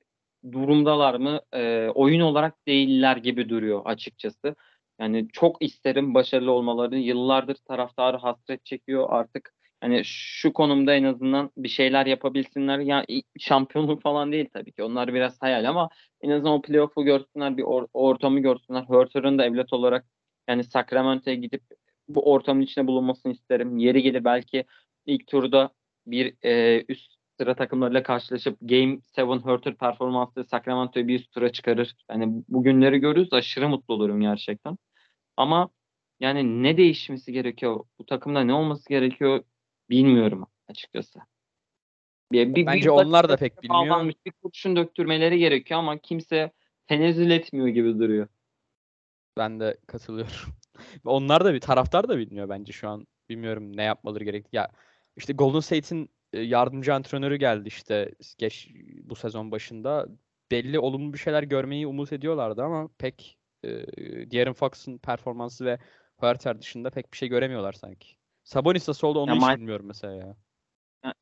durumdalar 0.52 1.16
mı? 1.16 1.42
E, 1.54 1.90
oyun 1.96 2.22
olarak 2.22 2.68
değiller 2.68 3.18
gibi 3.18 3.50
duruyor 3.50 3.82
açıkçası. 3.86 4.56
Yani 5.00 5.28
çok 5.34 5.64
isterim 5.64 6.14
başarılı 6.14 6.52
olmalarını. 6.52 6.98
Yıllardır 6.98 7.56
taraftarı 7.56 8.18
hasret 8.18 8.66
çekiyor 8.66 9.08
artık. 9.10 9.54
Hani 9.82 10.02
şu 10.06 10.54
konumda 10.54 10.94
en 10.94 11.04
azından 11.04 11.52
bir 11.58 11.70
şeyler 11.70 12.06
yapabilsinler. 12.06 12.80
Ya 12.80 12.86
yani 13.10 13.24
şampiyonluk 13.40 14.02
falan 14.02 14.32
değil 14.32 14.50
tabii 14.54 14.72
ki. 14.72 14.84
Onlar 14.84 15.14
biraz 15.14 15.42
hayal 15.42 15.70
ama 15.70 15.90
en 16.22 16.30
azından 16.30 16.54
o 16.54 16.62
playoff'u 16.62 17.04
görsünler, 17.04 17.58
bir 17.58 17.64
or- 17.64 17.88
ortamı 17.94 18.40
görsünler. 18.40 18.84
Hurter'ın 18.84 19.38
da 19.38 19.46
evlat 19.46 19.74
olarak 19.74 20.06
yani 20.48 20.64
Sacramento'ya 20.64 21.36
gidip 21.36 21.64
bu 22.10 22.32
ortamın 22.32 22.62
içinde 22.62 22.88
bulunmasını 22.88 23.32
isterim. 23.32 23.78
Yeri 23.78 24.02
gelir 24.02 24.24
belki 24.24 24.66
ilk 25.06 25.28
turda 25.28 25.70
bir 26.08 26.34
e, 26.46 26.86
üst 26.90 27.20
sıra 27.40 27.56
takımlarıyla 27.56 28.04
karşılaşıp 28.04 28.58
Game 28.62 29.00
7 29.18 29.22
Hurter 29.22 29.76
performanslı 29.76 30.46
Sacramento'yu 30.46 31.08
bir 31.08 31.20
üst 31.20 31.32
tura 31.32 31.52
çıkarır. 31.52 31.96
Yani 32.10 32.44
bu 32.48 32.64
günleri 32.64 33.00
görürüz. 33.00 33.34
Aşırı 33.34 33.70
mutlu 33.70 33.94
olurum 33.94 34.22
gerçekten. 34.22 34.78
Ama 35.38 35.70
yani 36.20 36.64
ne 36.64 36.78
değişmesi 36.78 37.34
gerekiyor? 37.34 37.86
Bu 38.00 38.06
takımda 38.06 38.42
ne 38.42 38.54
olması 38.54 38.90
gerekiyor 38.90 39.44
bilmiyorum 39.90 40.48
açıkçası. 40.68 41.20
Bir, 42.32 42.56
bir, 42.56 42.66
Bence 42.66 42.84
bir 42.84 42.90
onlar 42.90 43.30
da 43.30 43.38
pek 43.38 43.64
bilmiyor. 43.64 44.14
Bir 44.26 44.32
kurşun 44.32 44.76
döktürmeleri 44.76 45.40
gerekiyor 45.40 45.80
ama 45.80 45.98
kimse 45.98 46.52
tenezzül 46.88 47.32
etmiyor 47.32 47.68
gibi 47.68 48.00
duruyor. 48.00 48.28
Ben 49.38 49.60
de 49.60 49.78
katılıyorum. 49.88 50.59
Onlar 51.06 51.46
da 51.46 51.54
bir 51.54 51.60
taraftar 51.60 52.10
da 52.10 52.18
bilmiyor 52.18 52.50
bence 52.50 52.74
şu 52.74 52.90
an. 52.90 53.08
Bilmiyorum 53.30 53.78
ne 53.78 53.84
yapmaları 53.84 54.24
gerek. 54.24 54.46
Ya 54.52 54.68
işte 55.18 55.34
Golden 55.34 55.60
State'in 55.60 56.10
e, 56.34 56.40
yardımcı 56.40 56.94
antrenörü 56.94 57.36
geldi 57.36 57.68
işte 57.68 58.12
geç 58.38 58.72
bu 59.04 59.16
sezon 59.16 59.52
başında. 59.52 60.08
Belli 60.52 60.80
olumlu 60.80 61.14
bir 61.14 61.18
şeyler 61.18 61.44
görmeyi 61.44 61.88
umut 61.88 62.14
ediyorlardı 62.14 62.64
ama 62.64 62.90
pek 62.98 63.38
e, 63.64 63.70
De'Aaron 64.32 64.54
Fox'un 64.54 64.98
performansı 64.98 65.66
ve 65.66 65.80
Huerter 66.18 66.60
dışında 66.60 66.90
pek 66.90 67.14
bir 67.14 67.18
şey 67.18 67.30
göremiyorlar 67.30 67.74
sanki. 67.74 68.08
Sabonis 68.44 68.88
nasıl 68.88 69.08
oldu 69.08 69.20
onu 69.20 69.30
ya 69.30 69.36
hiç 69.36 69.42
Mike, 69.42 69.58
bilmiyorum 69.58 69.86
mesela 69.86 70.14
ya. 70.14 70.36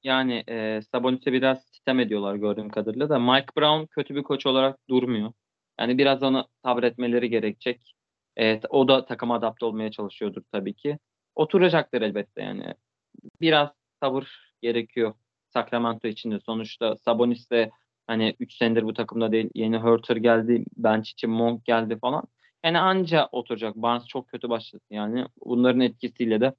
Yani 0.03 0.43
e, 0.49 0.81
Sabonis'e 0.81 1.33
biraz 1.33 1.63
sistem 1.63 1.99
ediyorlar 1.99 2.35
gördüğüm 2.35 2.69
kadarıyla 2.69 3.09
da 3.09 3.19
Mike 3.19 3.47
Brown 3.57 3.85
kötü 3.85 4.15
bir 4.15 4.23
koç 4.23 4.45
olarak 4.45 4.89
durmuyor. 4.89 5.33
Yani 5.79 5.97
biraz 5.97 6.23
onu 6.23 6.47
sabretmeleri 6.63 7.29
gerekecek. 7.29 7.93
Evet, 8.37 8.65
o 8.69 8.87
da 8.87 9.05
takıma 9.05 9.35
adapte 9.35 9.65
olmaya 9.65 9.91
çalışıyordur 9.91 10.41
tabii 10.51 10.73
ki. 10.73 10.99
Oturacaktır 11.35 12.01
elbette 12.01 12.41
yani. 12.41 12.73
Biraz 13.41 13.69
sabır 14.03 14.53
gerekiyor 14.61 15.13
Sacramento 15.53 16.07
için 16.07 16.31
de. 16.31 16.39
Sonuçta 16.39 16.95
Sabonis 16.95 17.51
de 17.51 17.71
Hani 18.07 18.35
3 18.39 18.53
senedir 18.57 18.83
bu 18.83 18.93
takımda 18.93 19.31
değil. 19.31 19.49
Yeni 19.55 19.77
Hurter 19.77 20.15
geldi. 20.15 20.65
Bench 20.77 21.09
için 21.09 21.29
Monk 21.29 21.65
geldi 21.65 21.99
falan. 21.99 22.23
Yani 22.63 22.79
anca 22.79 23.29
oturacak. 23.31 23.75
Barnes 23.75 24.07
çok 24.07 24.27
kötü 24.27 24.49
başladı. 24.49 24.83
Yani 24.89 25.25
bunların 25.45 25.81
etkisiyle 25.81 26.41
de 26.41 26.53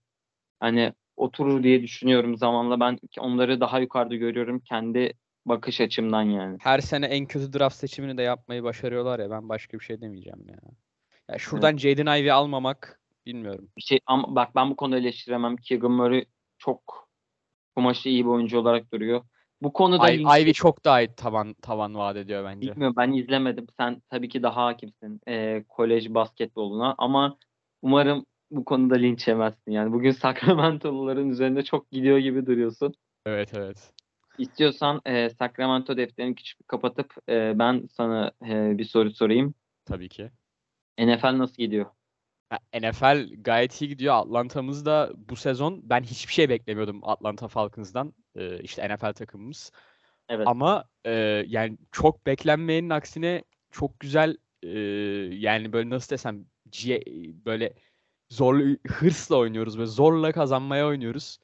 hani 0.61 0.93
oturur 1.17 1.63
diye 1.63 1.83
düşünüyorum 1.83 2.37
zamanla. 2.37 2.81
Ben 2.81 2.99
onları 3.19 3.61
daha 3.61 3.81
yukarıda 3.81 4.15
görüyorum 4.15 4.61
kendi 4.61 5.13
bakış 5.47 5.81
açımdan 5.81 6.23
yani. 6.23 6.59
Her 6.61 6.81
sene 6.81 7.07
en 7.07 7.27
kötü 7.27 7.53
draft 7.53 7.77
seçimini 7.77 8.19
de 8.19 8.23
yapmayı 8.23 8.63
başarıyorlar 8.63 9.19
ya. 9.19 9.31
Ben 9.31 9.49
başka 9.49 9.79
bir 9.79 9.85
şey 9.85 10.01
demeyeceğim 10.01 10.49
ya. 10.49 10.59
Ya 11.31 11.39
şuradan 11.39 11.71
evet. 11.71 11.81
Jaden 11.81 12.21
Ivey 12.21 12.33
almamak 12.33 13.01
bilmiyorum. 13.27 13.69
Şey 13.79 14.01
ama 14.07 14.35
bak 14.35 14.55
ben 14.55 14.71
bu 14.71 14.77
konuda 14.77 14.99
eleştiremem. 14.99 15.57
Keegan 15.57 15.93
Murray 15.93 16.25
çok 16.59 17.09
kumaşı 17.77 18.09
iyi 18.09 18.25
bir 18.25 18.31
oyuncu 18.31 18.59
olarak 18.59 18.93
duruyor. 18.93 19.23
Bu 19.63 19.73
konuda 19.73 20.11
I- 20.11 20.43
Ivy 20.43 20.53
çok 20.53 20.85
daha 20.85 21.01
iyi 21.03 21.15
tavan 21.15 21.55
tavan 21.55 21.95
vaat 21.95 22.17
ediyor 22.17 22.45
bence. 22.45 22.71
Bilmiyorum 22.71 22.95
ben 22.99 23.13
izlemedim. 23.13 23.67
Sen 23.77 24.03
tabii 24.11 24.29
ki 24.29 24.43
daha 24.43 24.65
hakimsin 24.65 25.21
e, 25.29 25.65
kolej 25.69 26.09
basketboluna 26.15 26.95
ama 26.99 27.39
umarım 27.83 28.27
bu 28.51 28.65
konuda 28.65 28.95
linç 28.95 29.29
yemezsin. 29.29 29.71
Yani 29.73 29.93
bugün 29.93 30.11
Sacramento'luların 30.23 31.29
üzerinde 31.29 31.65
çok 31.65 31.91
gidiyor 31.91 32.19
gibi 32.19 32.47
duruyorsun. 32.47 32.95
Evet 33.27 33.55
evet. 33.55 33.93
İstiyorsan 34.39 35.01
e, 35.07 35.31
Sacramento 35.31 35.97
defterini 35.97 36.35
küçük 36.35 36.69
kapatıp 36.69 37.15
e, 37.29 37.59
ben 37.59 37.89
sana 37.93 38.33
e, 38.49 38.79
bir 38.79 38.85
soru 38.85 39.11
sorayım. 39.11 39.55
Tabii 39.85 40.09
ki. 40.09 40.31
NFL 40.99 41.39
nasıl 41.39 41.55
gidiyor? 41.55 41.87
NFL 42.75 43.43
gayet 43.43 43.83
iyi 43.83 43.89
gidiyor. 43.89 44.15
Atlanta'mız 44.15 44.87
da 44.87 45.13
bu 45.29 45.37
sezon 45.37 45.81
ben 45.91 46.03
hiçbir 46.03 46.33
şey 46.33 46.49
beklemiyordum 46.49 47.01
Atlanta 47.09 47.49
Falcons'dan. 47.49 48.15
Ee, 48.37 48.61
işte 48.61 48.89
NFL 48.89 49.13
takımımız. 49.13 49.73
Evet. 50.29 50.47
Ama 50.47 50.85
e, 51.05 51.13
yani 51.49 51.79
çok 51.93 52.27
beklenmeyenin 52.27 52.91
aksine 52.91 53.45
çok 53.71 54.01
güzel 54.01 54.37
e, 54.63 54.79
yani 55.35 55.73
böyle 55.73 55.91
nasıl 55.91 56.11
desem 56.11 56.45
C- 56.71 57.05
böyle 57.45 57.75
zorlu 58.31 58.77
hırsla 58.89 59.37
oynuyoruz 59.37 59.79
ve 59.79 59.87
zorla 59.87 60.33
kazanmaya 60.33 60.87
oynuyoruz. 60.87 61.39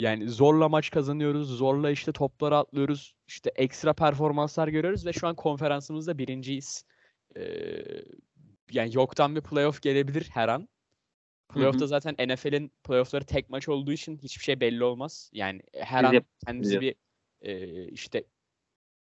Yani 0.00 0.28
zorla 0.28 0.68
maç 0.68 0.90
kazanıyoruz, 0.90 1.48
zorla 1.58 1.90
işte 1.90 2.12
topları 2.12 2.56
atlıyoruz, 2.56 3.14
işte 3.26 3.52
ekstra 3.56 3.92
performanslar 3.92 4.68
görüyoruz 4.68 5.06
ve 5.06 5.12
şu 5.12 5.26
an 5.26 5.34
konferansımızda 5.34 6.18
birinciyiz. 6.18 6.84
Ee, 7.36 7.42
yani 8.70 8.90
yoktan 8.94 9.36
bir 9.36 9.40
playoff 9.40 9.82
gelebilir 9.82 10.28
her 10.32 10.48
an. 10.48 10.68
Playoff'ta 11.48 11.86
zaten 11.86 12.14
NFL'in 12.28 12.72
playoff'ları 12.84 13.24
tek 13.24 13.50
maç 13.50 13.68
olduğu 13.68 13.92
için 13.92 14.18
hiçbir 14.18 14.44
şey 14.44 14.60
belli 14.60 14.84
olmaz. 14.84 15.30
Yani 15.32 15.62
her 15.74 16.12
Biz 16.12 16.18
an 16.18 16.24
kendimizi 16.46 16.80
bir 16.80 16.94
e, 17.40 17.84
işte 17.88 18.24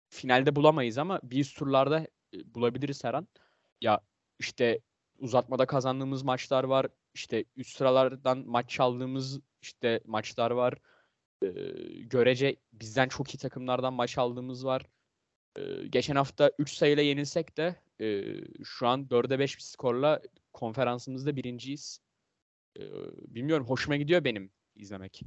finalde 0.08 0.56
bulamayız 0.56 0.98
ama 0.98 1.20
bir 1.22 1.44
turlarda 1.44 2.06
e, 2.34 2.54
bulabiliriz 2.54 3.04
her 3.04 3.14
an. 3.14 3.28
Ya 3.80 4.00
işte 4.38 4.80
uzatmada 5.18 5.66
kazandığımız 5.66 6.22
maçlar 6.22 6.64
var. 6.64 6.86
İşte 7.14 7.44
üst 7.56 7.76
sıralardan 7.76 8.38
maç 8.46 8.70
çaldığımız 8.70 9.40
işte 9.62 10.00
maçlar 10.04 10.50
var. 10.50 10.74
Ee, 11.42 11.48
görece 12.00 12.56
bizden 12.72 13.08
çok 13.08 13.34
iyi 13.34 13.38
takımlardan 13.38 13.92
maç 13.92 14.18
aldığımız 14.18 14.66
var. 14.66 14.82
Ee, 15.58 15.86
geçen 15.90 16.16
hafta 16.16 16.52
3 16.58 16.72
sayıyla 16.72 17.02
yenilsek 17.02 17.56
de 17.56 17.76
e, 18.00 18.24
şu 18.64 18.86
an 18.86 19.04
4'e 19.10 19.38
5 19.38 19.56
bir 19.56 19.62
skorla 19.62 20.20
konferansımızda 20.52 21.36
birinciyiz. 21.36 22.00
Ee, 22.78 22.82
bilmiyorum 23.28 23.66
hoşuma 23.66 23.96
gidiyor 23.96 24.24
benim 24.24 24.50
izlemek. 24.76 25.22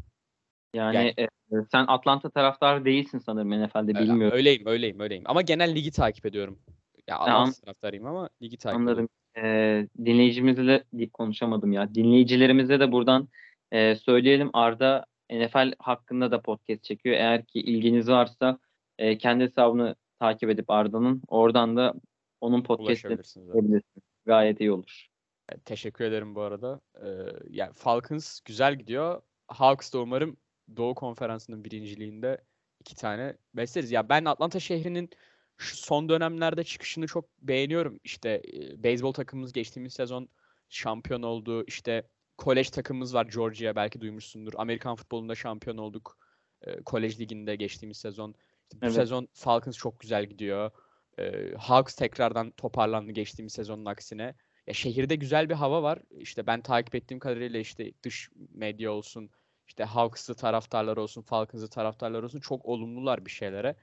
Yani, 0.74 0.96
Yani- 0.96 1.14
e, 1.20 1.28
sen 1.72 1.86
Atlanta 1.88 2.30
taraftarı 2.30 2.86
değilsin 2.86 3.18
sanırım 3.20 3.52
NFL'de 3.52 3.96
bilmiyorum. 3.96 4.38
Öyleyim, 4.38 4.66
öyleyim, 4.66 5.00
öyleyim. 5.00 5.24
Ama 5.28 5.42
genel 5.42 5.76
ligi 5.76 5.92
takip 5.92 6.26
ediyorum. 6.26 6.60
Ya 7.08 7.18
an- 7.18 7.30
Atlanta 7.30 7.62
taraftarıyım 7.62 8.06
ama 8.06 8.30
ligi 8.42 8.58
takip 8.58 8.80
Anladım. 8.80 8.94
ediyorum. 8.94 9.10
Ee, 9.38 9.88
dinleyicimizle 10.06 10.84
konuşamadım 11.14 11.72
ya. 11.72 11.96
Dinleyicilerimize 11.96 12.80
de 12.80 12.92
buradan 12.92 13.28
e, 13.72 13.96
söyleyelim. 13.96 14.50
Arda 14.54 15.06
NFL 15.32 15.74
hakkında 15.80 16.32
da 16.32 16.42
podcast 16.42 16.84
çekiyor. 16.84 17.16
Eğer 17.16 17.46
ki 17.46 17.60
ilginiz 17.60 18.10
varsa 18.10 18.60
e, 18.98 19.18
kendi 19.18 19.44
hesabını 19.44 19.96
takip 20.20 20.50
edip 20.50 20.70
Arda'nın 20.70 21.22
oradan 21.28 21.78
da 21.78 21.94
onun 22.42 22.64
podcast'ini. 22.64 23.82
Gayet 24.26 24.60
iyi 24.62 24.72
olur. 24.72 25.08
E, 25.50 25.60
Teşekkür 25.60 26.06
ederim 26.06 26.36
bu 26.36 26.42
arada. 26.42 26.82
Ee, 27.04 27.08
yani 27.50 27.74
Falcons 27.74 28.42
güzel 28.42 28.76
gidiyor. 28.76 29.22
Hawks 29.48 29.94
da 29.94 30.00
umarım 30.00 30.38
Doğu 30.78 30.96
Konferansı'nın 30.96 31.64
birinciliğinde 31.64 32.44
iki 32.80 32.96
tane 32.96 33.38
besleriz. 33.54 33.92
Ya 33.92 34.10
ben 34.10 34.26
Atlanta 34.26 34.60
şehrinin 34.60 35.10
şu 35.58 35.78
son 35.78 36.10
dönemlerde 36.10 36.64
çıkışını 36.64 37.08
çok 37.08 37.26
beğeniyorum. 37.42 38.00
İşte 38.04 38.42
e, 38.54 38.84
beyzbol 38.84 39.14
takımımız 39.14 39.54
geçtiğimiz 39.54 39.94
sezon 39.94 40.30
şampiyon 40.70 41.22
oldu. 41.22 41.64
İşte 41.68 42.08
kolej 42.38 42.70
takımımız 42.70 43.14
var 43.14 43.26
Georgia 43.26 43.76
belki 43.76 44.02
duymuşsundur. 44.02 44.54
Amerikan 44.58 44.96
futbolunda 44.96 45.36
şampiyon 45.36 45.78
olduk. 45.78 46.18
E, 46.62 46.84
kolej 46.84 47.20
liginde 47.20 47.56
geçtiğimiz 47.56 47.98
sezon. 47.98 48.36
İşte 48.64 48.82
bu 48.82 48.86
Evet. 48.86 48.96
sezon 48.96 49.28
Falcons 49.34 49.78
çok 49.78 50.00
güzel 50.00 50.26
gidiyor. 50.26 50.72
E, 51.20 51.54
Hawks 51.58 51.96
tekrardan 51.96 52.52
toparlandı 52.52 53.12
geçtiğimiz 53.12 53.54
sezonun 53.54 53.86
aksine. 53.86 54.36
Ya 54.68 54.74
şehirde 54.74 55.16
güzel 55.16 55.50
bir 55.50 55.56
hava 55.56 55.84
var. 55.84 56.00
İşte 56.20 56.48
ben 56.48 56.62
takip 56.62 56.96
ettiğim 56.96 57.20
kadarıyla 57.20 57.60
işte 57.60 57.92
dış 58.04 58.30
medya 58.54 58.92
olsun, 58.92 59.30
işte 59.68 59.84
Hawks'lı 59.84 60.36
taraftarlar 60.36 60.98
olsun, 60.98 61.22
Falcons'lı 61.22 61.70
taraftarlar 61.70 62.24
olsun 62.24 62.40
çok 62.40 62.66
olumlular 62.66 63.26
bir 63.26 63.32
şeylere. 63.32 63.76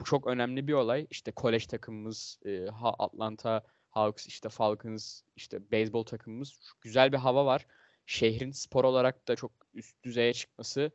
Bu 0.00 0.04
çok 0.04 0.26
önemli 0.26 0.66
bir 0.68 0.72
olay. 0.72 1.06
İşte 1.10 1.30
kolej 1.32 1.66
takımımız, 1.66 2.38
e, 2.44 2.66
Atlanta 2.98 3.62
Hawks, 3.90 4.26
işte 4.26 4.48
Falcons, 4.48 5.22
işte 5.36 5.70
beyzbol 5.70 6.04
takımımız 6.04 6.58
güzel 6.80 7.12
bir 7.12 7.18
hava 7.18 7.46
var. 7.46 7.66
Şehrin 8.06 8.50
spor 8.50 8.84
olarak 8.84 9.28
da 9.28 9.36
çok 9.36 9.52
üst 9.74 10.02
düzeye 10.04 10.32
çıkması 10.32 10.90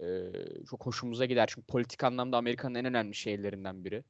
e, 0.00 0.06
çok 0.70 0.86
hoşumuza 0.86 1.24
gider. 1.24 1.48
Çünkü 1.54 1.66
politik 1.66 2.04
anlamda 2.04 2.36
Amerika'nın 2.36 2.74
en 2.74 2.84
önemli 2.84 3.14
şehirlerinden 3.14 3.84
biri. 3.84 4.04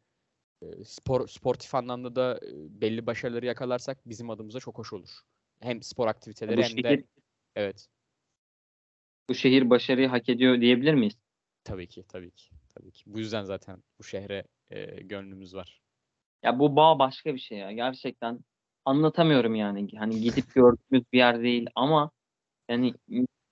E, 0.62 0.84
spor 0.84 1.28
sportif 1.28 1.74
anlamda 1.74 2.16
da 2.16 2.40
e, 2.42 2.80
belli 2.80 3.06
başarıları 3.06 3.46
yakalarsak 3.46 4.08
bizim 4.08 4.30
adımıza 4.30 4.60
çok 4.60 4.78
hoş 4.78 4.92
olur. 4.92 5.20
Hem 5.60 5.82
spor 5.82 6.06
aktiviteleri 6.06 6.56
Bu 6.56 6.62
hem 6.62 6.70
şehir, 6.70 6.82
de 6.84 7.04
evet 7.56 7.88
bu 9.28 9.34
şehir 9.34 9.70
başarıyı 9.70 10.08
hak 10.08 10.28
ediyor 10.28 10.60
diyebilir 10.60 10.94
miyiz? 10.94 11.14
tabii 11.64 11.86
ki 11.86 12.04
tabii 12.08 12.30
ki 12.30 12.50
tabii 12.74 12.92
ki. 12.92 13.04
Bu 13.06 13.18
yüzden 13.18 13.44
zaten 13.44 13.82
bu 13.98 14.04
şehre 14.04 14.44
e, 14.70 14.84
gönlümüz 14.84 15.54
var. 15.54 15.80
Ya 16.42 16.58
bu 16.58 16.76
bağ 16.76 16.98
başka 16.98 17.34
bir 17.34 17.38
şey 17.38 17.58
ya. 17.58 17.72
Gerçekten 17.72 18.38
anlatamıyorum 18.84 19.54
yani. 19.54 19.88
Hani 19.98 20.20
gidip 20.20 20.54
gördüğümüz 20.54 21.12
bir 21.12 21.18
yer 21.18 21.42
değil 21.42 21.66
ama 21.74 22.10
yani 22.68 22.94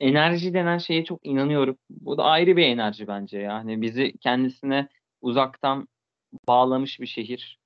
enerji 0.01 0.55
denen 0.55 0.79
şeye 0.79 1.05
çok 1.05 1.27
inanıyorum. 1.27 1.79
Bu 1.90 2.18
da 2.18 2.25
ayrı 2.25 2.57
bir 2.57 2.62
enerji 2.62 3.09
bence 3.09 3.38
ya. 3.38 3.55
Hani 3.55 3.83
bizi 3.83 4.18
kendisine 4.18 4.88
uzaktan 5.21 5.88
bağlamış 6.49 7.01
bir 7.01 7.07
şehir. 7.07 7.59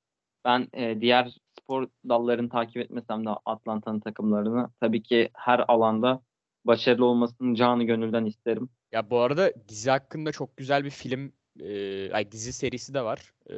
Ben 0.45 0.69
e, 0.75 1.01
diğer 1.01 1.37
spor 1.61 1.89
dallarını 2.09 2.49
takip 2.49 2.77
etmesem 2.77 3.27
de 3.27 3.31
Atlanta'nın 3.47 4.01
takımlarını 4.01 4.71
tabii 4.81 5.03
ki 5.03 5.31
her 5.35 5.65
alanda 5.69 6.23
başarılı 6.65 7.05
olmasını 7.07 7.55
canı 7.55 7.85
gönülden 7.85 8.25
isterim. 8.25 8.69
Ya 8.93 9.11
bu 9.11 9.19
arada 9.19 9.53
dizi 9.69 9.91
hakkında 9.91 10.33
çok 10.33 10.57
güzel 10.57 10.85
bir 10.85 10.91
film, 10.91 11.33
e, 11.61 12.13
ay 12.13 12.33
dizi 12.33 12.53
serisi 12.53 12.95
de 12.95 13.03
var. 13.05 13.33
e, 13.51 13.55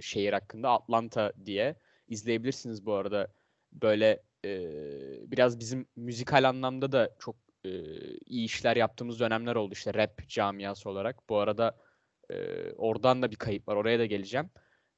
şehir 0.00 0.32
hakkında 0.32 0.70
Atlanta 0.70 1.32
diye. 1.44 1.76
İzleyebilirsiniz 2.08 2.86
bu 2.86 2.94
arada. 2.94 3.28
Böyle 3.72 4.22
e, 4.44 4.50
biraz 5.30 5.58
bizim 5.58 5.86
müzikal 5.96 6.48
anlamda 6.48 6.92
da 6.92 7.10
çok 7.18 7.36
e, 7.64 7.70
iyi 8.26 8.44
işler 8.44 8.76
yaptığımız 8.76 9.20
dönemler 9.20 9.56
oldu 9.56 9.72
işte 9.72 9.94
rap 9.94 10.28
camiası 10.28 10.90
olarak. 10.90 11.28
Bu 11.28 11.38
arada 11.38 11.76
e, 12.32 12.72
oradan 12.72 13.22
da 13.22 13.30
bir 13.30 13.36
kayıp 13.36 13.68
var. 13.68 13.76
Oraya 13.76 13.98
da 13.98 14.06
geleceğim. 14.06 14.50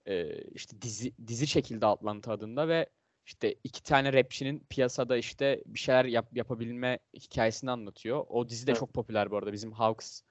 E, 0.06 0.42
işte 0.42 0.82
dizi 0.82 1.14
dizi 1.26 1.46
çekildi 1.46 1.86
Atlanta 1.86 2.32
adında 2.32 2.68
ve 2.68 2.86
işte 3.26 3.54
iki 3.64 3.82
tane 3.82 4.12
rapçinin 4.12 4.66
piyasada 4.70 5.16
işte 5.16 5.62
bir 5.66 5.78
şeyler 5.78 6.04
yap, 6.04 6.28
yapabilme 6.32 6.98
hikayesini 7.14 7.70
anlatıyor. 7.70 8.24
O 8.28 8.48
dizi 8.48 8.66
de 8.66 8.72
Evet. 8.72 8.80
çok 8.80 8.94
popüler 8.94 9.30
bu 9.30 9.36
arada. 9.36 9.52
Bizim 9.52 9.72
Hawks 9.72 10.22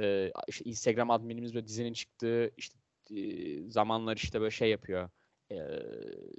e, 0.00 0.32
işte 0.48 0.64
Instagram 0.64 1.10
adminimiz 1.10 1.54
ve 1.54 1.66
dizinin 1.66 1.92
çıktığı 1.92 2.50
işte 2.56 2.78
e, 3.10 3.70
zamanlar 3.70 4.16
işte 4.16 4.40
böyle 4.40 4.50
şey 4.50 4.70
yapıyor. 4.70 5.10
e, 5.52 5.56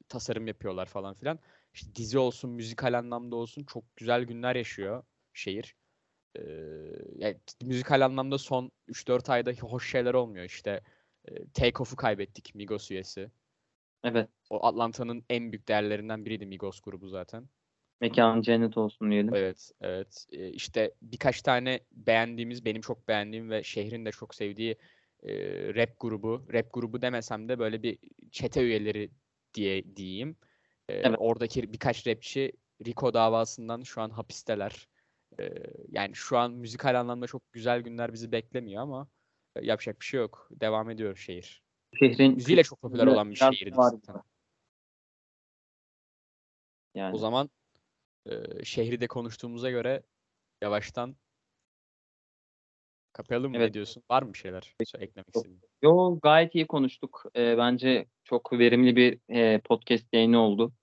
tasarım 0.10 0.48
yapıyorlar 0.48 0.86
falan 0.86 1.14
filan. 1.14 1.40
İşte 1.74 1.96
dizi 1.96 2.20
olsun, 2.20 2.50
müzikal 2.50 2.94
anlamda 3.00 3.36
olsun 3.36 3.64
çok 3.64 3.96
güzel 3.96 4.24
günler 4.24 4.56
yaşıyor 4.56 5.04
şehir. 5.34 5.76
E, 6.36 6.42
yani 7.16 7.38
müzikal 7.64 8.06
anlamda 8.06 8.38
son 8.38 8.72
3-4 8.88 9.32
ayda 9.32 9.52
hoş 9.52 9.92
şeyler 9.92 10.14
olmuyor. 10.14 10.46
İşte 10.46 10.82
e, 11.26 11.32
Takeoff'u 11.54 11.96
kaybettik 11.96 12.56
Migos 12.56 12.92
üyesi. 12.92 13.32
Evet. 14.04 14.30
O 14.50 14.66
Atlanta'nın 14.66 15.26
en 15.30 15.52
büyük 15.52 15.68
değerlerinden 15.68 16.26
biriydi 16.26 16.46
Migos 16.46 16.82
grubu 16.82 17.08
zaten. 17.08 17.50
Mekanı 18.02 18.42
cennet 18.42 18.78
olsun 18.78 19.12
diyelim. 19.12 19.36
Evet, 19.36 19.72
evet. 19.82 20.26
Ee, 20.32 20.50
işte 20.50 20.92
birkaç 21.02 21.42
tane 21.42 21.80
beğendiğimiz, 21.92 22.66
benim 22.66 22.82
çok 22.82 23.08
beğendiğim 23.08 23.50
ve 23.50 23.64
şehrin 23.64 24.06
de 24.06 24.12
çok 24.12 24.36
sevdiği 24.36 24.76
e, 25.24 25.34
rap 25.76 26.00
grubu. 26.00 26.46
Rap 26.54 26.74
grubu 26.74 27.02
demesem 27.02 27.50
de 27.50 27.60
böyle 27.60 27.84
bir 27.84 27.98
çete 28.32 28.62
üyeleri 28.62 29.10
diye 29.54 29.96
diyeyim. 29.96 30.36
Ee, 30.90 30.94
Evet. 30.94 31.16
Oradaki 31.20 31.74
birkaç 31.74 32.08
rapçi 32.08 32.52
Rico 32.86 33.14
davasından 33.14 33.82
şu 33.82 34.02
an 34.02 34.10
hapisteler. 34.10 34.88
Yani 35.92 36.16
şu 36.16 36.38
an 36.38 36.52
müzikal 36.52 37.00
anlamda 37.00 37.28
çok 37.28 37.54
güzel 37.54 37.82
günler 37.82 38.14
bizi 38.14 38.32
beklemiyor 38.32 38.82
ama 38.84 39.08
e, 39.56 39.66
yapacak 39.66 40.00
bir 40.00 40.06
şey 40.06 40.20
yok. 40.20 40.50
Devam 40.52 40.90
ediyor 40.90 41.16
şehir. 41.16 41.64
Şehrin 42.00 42.34
Müziğiyle 42.34 42.64
çok 42.64 42.82
popüler 42.82 43.08
olan 43.08 43.32
bir 43.32 43.36
biraz 43.36 43.56
şehirdi 43.56 43.78
var 43.78 43.92
zaten. 43.92 44.22
Yani 46.96 47.16
O 47.16 47.18
zaman 47.18 47.50
e, 48.26 48.64
şehri 48.64 49.02
de 49.02 49.08
konuştuğumuza 49.08 49.70
göre 49.70 50.04
yavaştan 50.62 51.16
kapayalım 53.14 53.52
mı? 53.52 53.58
Evet. 53.58 53.68
Ne 53.70 53.74
diyorsun? 53.74 54.04
Var 54.12 54.24
mı 54.24 54.34
bir 54.34 54.38
şeyler 54.38 54.76
Söyle- 54.86 55.06
eklemek 55.06 55.36
istediğin? 55.36 55.62
Yo 55.82 56.20
gayet 56.24 56.56
iyi 56.56 56.68
konuştuk. 56.68 57.24
Ee, 57.36 57.58
bence 57.58 58.06
çok 58.24 58.54
verimli 58.54 58.96
bir 58.96 59.20
e, 59.30 59.60
podcast 59.62 60.14
yayını 60.14 60.40
oldu. 60.40 60.74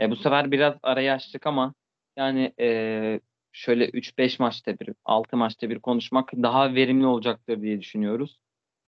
E, 0.00 0.10
bu 0.10 0.16
sefer 0.16 0.50
biraz 0.50 0.74
arayı 0.82 1.12
açtık 1.12 1.46
ama 1.46 1.74
yani 2.16 2.54
e, 2.60 3.20
şöyle 3.56 3.88
3-5 3.88 4.42
maçta 4.42 4.78
bir, 4.78 4.90
6 5.04 5.36
maçta 5.36 5.70
bir 5.70 5.78
konuşmak 5.78 6.32
daha 6.32 6.74
verimli 6.74 7.06
olacaktır 7.06 7.62
diye 7.62 7.80
düşünüyoruz. 7.80 8.40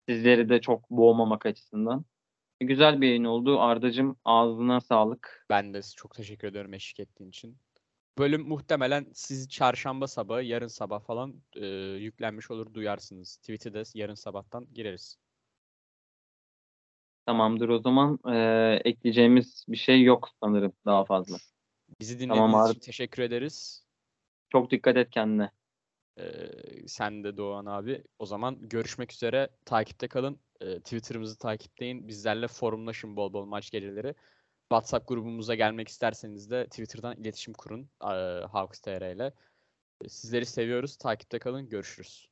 Sizleri 0.09 0.49
de 0.49 0.61
çok 0.61 0.91
boğmamak 0.91 1.47
açısından. 1.47 2.05
E, 2.61 2.64
güzel 2.64 3.01
bir 3.01 3.09
yayın 3.09 3.25
oldu. 3.25 3.61
Ardacığım 3.61 4.17
ağzına 4.25 4.81
sağlık. 4.81 5.47
Ben 5.51 5.75
de 5.75 5.81
çok 5.97 6.14
teşekkür 6.14 6.49
ederim 6.49 6.75
eşlik 6.75 7.01
ettiğin 7.01 7.31
için. 7.31 7.59
bölüm 8.19 8.49
muhtemelen 8.49 9.07
siz 9.14 9.49
çarşamba 9.49 10.07
sabahı, 10.07 10.43
yarın 10.43 10.67
sabah 10.67 11.01
falan 11.01 11.35
e, 11.57 11.67
yüklenmiş 11.99 12.51
olur 12.51 12.75
duyarsınız. 12.75 13.37
Tweet'e 13.37 13.75
de 13.75 13.83
yarın 13.95 14.14
sabahtan 14.14 14.67
gireriz. 14.75 15.19
Tamamdır 17.27 17.69
o 17.69 17.79
zaman. 17.79 18.19
Ee, 18.29 18.81
ekleyeceğimiz 18.85 19.64
bir 19.69 19.77
şey 19.77 20.03
yok 20.03 20.29
sanırım 20.43 20.73
daha 20.87 21.05
fazla. 21.05 21.37
Bizi 22.01 22.19
Tamam 22.19 22.37
dinlediğiniz 22.37 22.67
abi. 22.67 22.71
için 22.71 22.81
teşekkür 22.81 23.23
ederiz. 23.23 23.86
Çok 24.57 24.71
dikkat 24.71 24.97
et 24.97 25.11
kendine. 25.11 25.51
Ee, 26.19 26.23
sen 26.87 27.25
de 27.25 27.37
Doğan 27.37 27.67
abi. 27.67 28.05
O 28.19 28.27
zaman 28.27 28.69
görüşmek 28.69 29.13
üzere. 29.13 29.49
Takipte 29.65 30.09
kalın. 30.09 30.41
Ee, 30.61 30.81
Twitter'ımızı 30.81 31.39
takipleyin. 31.39 32.09
Bizlerle 32.09 32.49
forumlaşın 32.49 33.17
bol 33.17 33.33
bol 33.33 33.45
maç 33.45 33.71
geceleri. 33.71 34.15
WhatsApp 34.69 35.09
grubumuza 35.09 35.55
gelmek 35.55 35.89
isterseniz 35.89 36.51
de 36.51 36.65
Twitter'dan 36.67 37.17
iletişim 37.17 37.55
kurun. 37.55 37.91
E, 38.03 38.07
Hawks 38.47 38.81
TR 38.81 39.15
ile. 39.15 39.33
Sizleri 40.09 40.47
seviyoruz. 40.47 40.97
Takipte 40.97 41.39
kalın. 41.39 41.69
Görüşürüz. 41.69 42.29